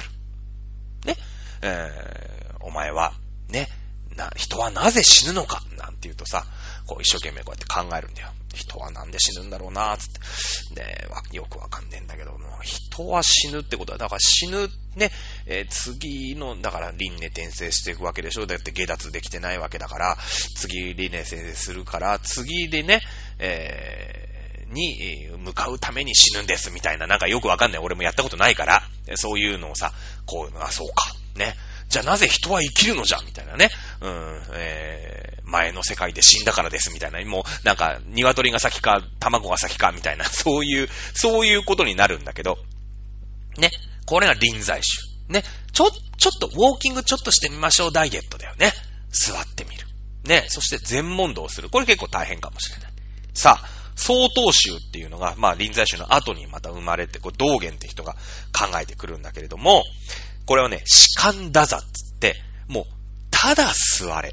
[1.05, 1.17] ね。
[1.63, 3.13] えー、お前は、
[3.49, 3.69] ね、
[4.17, 6.45] な、人はなぜ死ぬのかなんて言うとさ、
[6.87, 8.29] こう一生懸命こうやって考えるんだよ。
[8.55, 10.75] 人はなんで死ぬんだろうなつって。
[10.75, 15.11] で、よくわかんねえんだけども、人は死ぬってことは、だから死ぬ、ね、
[15.47, 20.17] えー、次の、だから輪廻転生していくわけでしょだって下脱できてないわけだから、
[20.57, 23.01] 次輪廻転生するから、次でね、
[23.39, 24.28] えー
[24.71, 27.81] に向かうために死ぬんですみたいな、なんかよくわかんない。
[27.81, 28.83] 俺もやったことないから、
[29.17, 29.93] そういうのをさ、
[30.27, 31.57] こういうの、あ、そうか、ね。
[31.89, 33.71] じゃあなぜ人は生きるのじゃみたいなね。
[34.03, 37.25] うん、えー、前の世界で死んだからですみたいな。
[37.25, 42.59] もう、なんか、鶏が先か、卵が先かみたいな、 そういう、そういうことになるんだけど、
[43.57, 43.71] ね。
[44.05, 44.99] これが臨済宗。
[45.29, 45.43] ね。
[45.73, 48.73] ちょ、ちょっと、ウォーキングちょっとしてみましょうダイエットだよね。
[49.11, 49.87] 座ってみる。
[50.25, 50.47] ね。
[50.49, 51.71] そして全問答する。
[51.71, 52.93] これ結構大変かもしれない。
[53.33, 58.15] さあ、曹洞宗っていうのが、まあ、臨済宗の後にまた生まれて、こう、道元って人が
[58.53, 59.83] 考えてくるんだけれども、
[60.47, 62.37] これはね、士官打座っつって、
[62.69, 62.85] もう、
[63.31, 64.33] ただ座れ。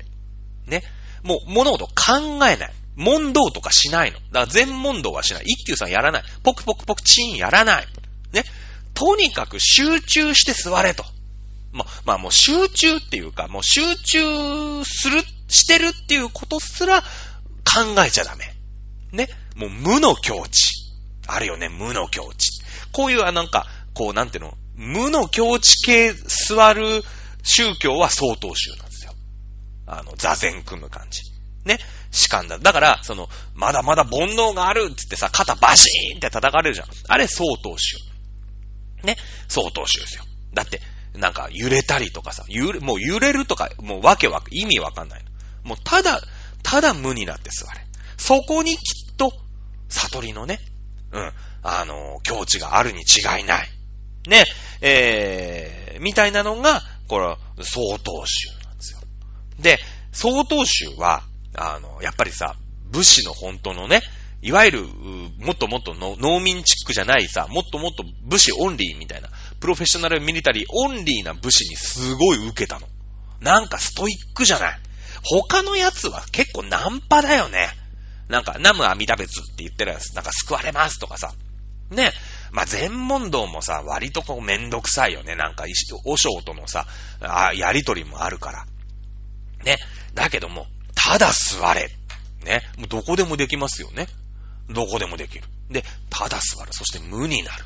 [0.67, 0.83] ね。
[1.23, 1.91] もう、物事考
[2.47, 2.73] えない。
[2.95, 4.19] 問答とかしないの。
[4.19, 5.43] だから全問答はしない。
[5.45, 6.23] 一休さんやらない。
[6.43, 7.87] ポクポクポクチンやらない。
[8.31, 8.43] ね。
[8.93, 11.03] とにかく集中して座れと。
[11.73, 18.53] まあ、まあもう集中っていうか、もう集中する、してるっていうことすら考えちゃダメ。
[19.11, 19.27] ね。
[19.56, 20.86] もう無の境地。
[21.27, 22.61] あるよね、無の境地。
[22.91, 27.03] こういう、あなんか、こう、なんていうの、無の境地系座る
[27.44, 29.14] 宗教は相当宗なんですよ。
[29.88, 31.22] あの、座禅組む感じ。
[31.64, 31.80] ね？
[32.11, 32.60] 士官だ。
[32.60, 36.88] だから、その、まだまだ煩悩があるってってさ、肩バシーンって叩かれるじゃん。
[37.07, 37.98] あれ、相当宗。
[39.03, 39.18] ね？
[39.48, 40.23] 相当宗ですよ。
[40.53, 40.82] だって、
[41.14, 45.26] なんか揺れたりとかさ、揺れ、もう揺れるとか、もうわけわか、意味わかんない。
[45.64, 46.22] もうただ、
[46.61, 47.86] ただ無になって座れ。
[48.18, 49.05] そこにきっ
[49.90, 50.60] 悟りのね、
[51.12, 51.32] うん、
[51.64, 53.70] あの、境地があるに違いない。
[54.28, 54.44] ね、
[54.82, 58.99] えー、みたいなのが、これ、相当宗なんですよ。
[59.60, 59.80] で、
[60.12, 61.24] 相当宗は、
[61.56, 62.56] あの、やっぱりさ、
[62.91, 64.02] 武士の本当のね、
[64.41, 64.84] いわゆる、
[65.40, 69.30] もっともっとの農民チックじゃないさ、もっともっと武士オンリーみたいな、
[69.60, 72.88] professional military only な武士にすごい受けたの。
[73.41, 74.80] なんかストイックじゃない。
[75.24, 77.70] 他のやつは結構ナンパだよね。
[78.27, 81.34] なんか、南無阿弥陀仏って言ってるやつ、なんか救われますとかさ。
[81.91, 82.11] ね。
[82.52, 85.35] まあ、禅問答もさ、割とこうめんどくさいよね。
[85.35, 85.65] なんか、
[86.06, 86.88] 和尚とのさ、
[87.22, 88.65] あやりとりもあるから。
[89.64, 89.77] ね。
[90.14, 91.91] だけども、ただ座れ。
[92.43, 92.61] ね。
[92.77, 94.07] もうどこでもできますよね。
[94.69, 95.43] どこでもできる。
[95.69, 96.73] で、ただ座る。
[96.73, 97.65] そして無になる。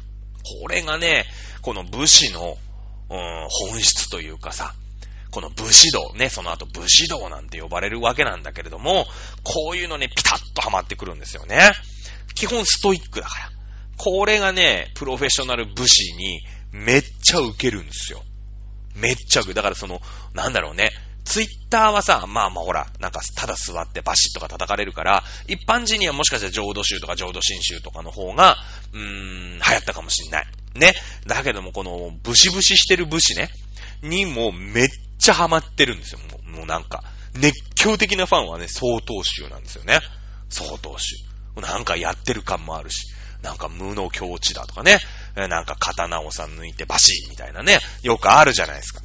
[0.61, 1.25] これがね、
[1.61, 2.57] この武士の、
[3.09, 4.73] うん、本質というかさ、
[5.31, 9.05] この武士道、ね、その後武士道なんて呼ばれるわけなんだけれども、
[9.43, 11.71] こういうのね、ピタッとはまってくるんですよね。
[12.35, 13.49] 基本ストイックだから。
[13.97, 16.41] これがね、プロフェッショナル武士に
[16.71, 18.23] めっちゃ受けるんですよ。
[18.95, 19.55] めっちゃ受ける。
[19.55, 20.01] だからその、
[20.33, 20.91] なんだろうね。
[21.25, 28.57] ツイッターはさ、まあまあほら、なんかただ座ってバシッとか叩かれるから、一般人にはもしかしたら浄土宗とか浄土真宗とかの方が、
[28.93, 30.47] うーん、流行ったかもしんない。
[30.75, 30.93] ね。
[31.27, 33.49] だけどもこの、ブシブシしてる武士ね、
[34.01, 34.89] にもめっ
[35.19, 36.19] っちゃハマってるんですよ。
[36.19, 37.03] もうもうなんか、
[37.35, 39.99] 熱狂的なファンはね、相当宗なんですよね。
[40.49, 41.15] 相当宗。
[41.61, 44.99] なんかやってる感もあるし、なんか無の境地だとかね、
[45.35, 49.01] なんか刀をさ抜いてバシーみたいなね、よくあるじゃないですか。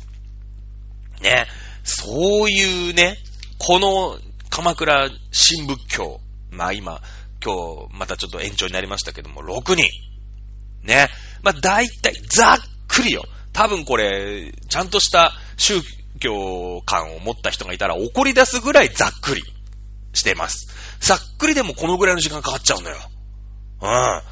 [1.21, 1.47] ね、
[1.83, 3.19] そういうね、
[3.59, 4.19] この
[4.51, 6.21] 鎌倉新仏教、
[6.51, 7.03] まあ今、
[7.45, 7.55] 今
[7.89, 9.89] 日またちょっと延長になりましたけども、6人。
[10.83, 11.09] ね。
[11.43, 12.59] まあ大体、ざっ
[12.89, 13.25] くりよ。
[13.53, 15.81] 多分これ、ちゃんとした宗
[16.25, 19.43] 教観を持った人がいたら怒り出すぐらいざっくり
[20.15, 20.69] してます。
[21.01, 22.97] ざっくりでもこのぐらいの時間かかっちゃうんだよ。
[23.83, 24.19] うん。
[24.19, 24.23] っ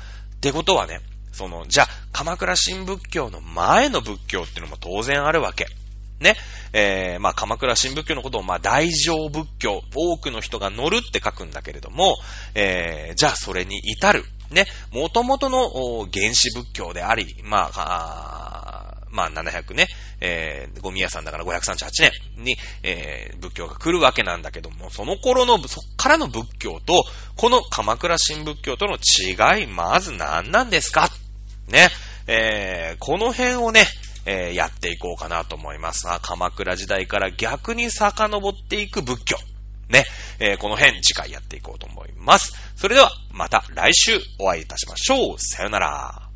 [0.40, 1.00] てことはね、
[1.32, 5.66] その、じゃあ、鎌倉新仏教の前の仏教っていうのも当然あるわけ。
[6.20, 6.36] ね。
[6.72, 12.16] えー、まあ、鎌倉新仏教のことを、まあ、大乗仏教、多くの人が乗るって書くんだけれども、
[12.54, 18.61] えー、じゃあそれに至る、ね、元々の原始仏教であり、まあ、あ
[19.12, 19.86] まあ、700ね、
[20.20, 27.04] えー、ゴミ屋さんだから538年に、えー、仏教が来るわけなんだけども、その頃の、そっからの仏教と、
[27.36, 31.10] この鎌倉新仏教との違い、まず何なんですか？
[31.68, 31.88] ね、
[32.26, 33.86] えー、この辺をね、
[34.24, 36.08] えー、やっていこうかなと思います。
[36.08, 39.36] あ鎌倉時代から逆に遡っていく仏教。
[39.88, 40.04] ね、
[40.38, 42.52] えー、この辺次回やっていこうと思います。
[42.76, 45.38] それではまた来週お会いいたしましょう。
[45.38, 46.31] さよなら。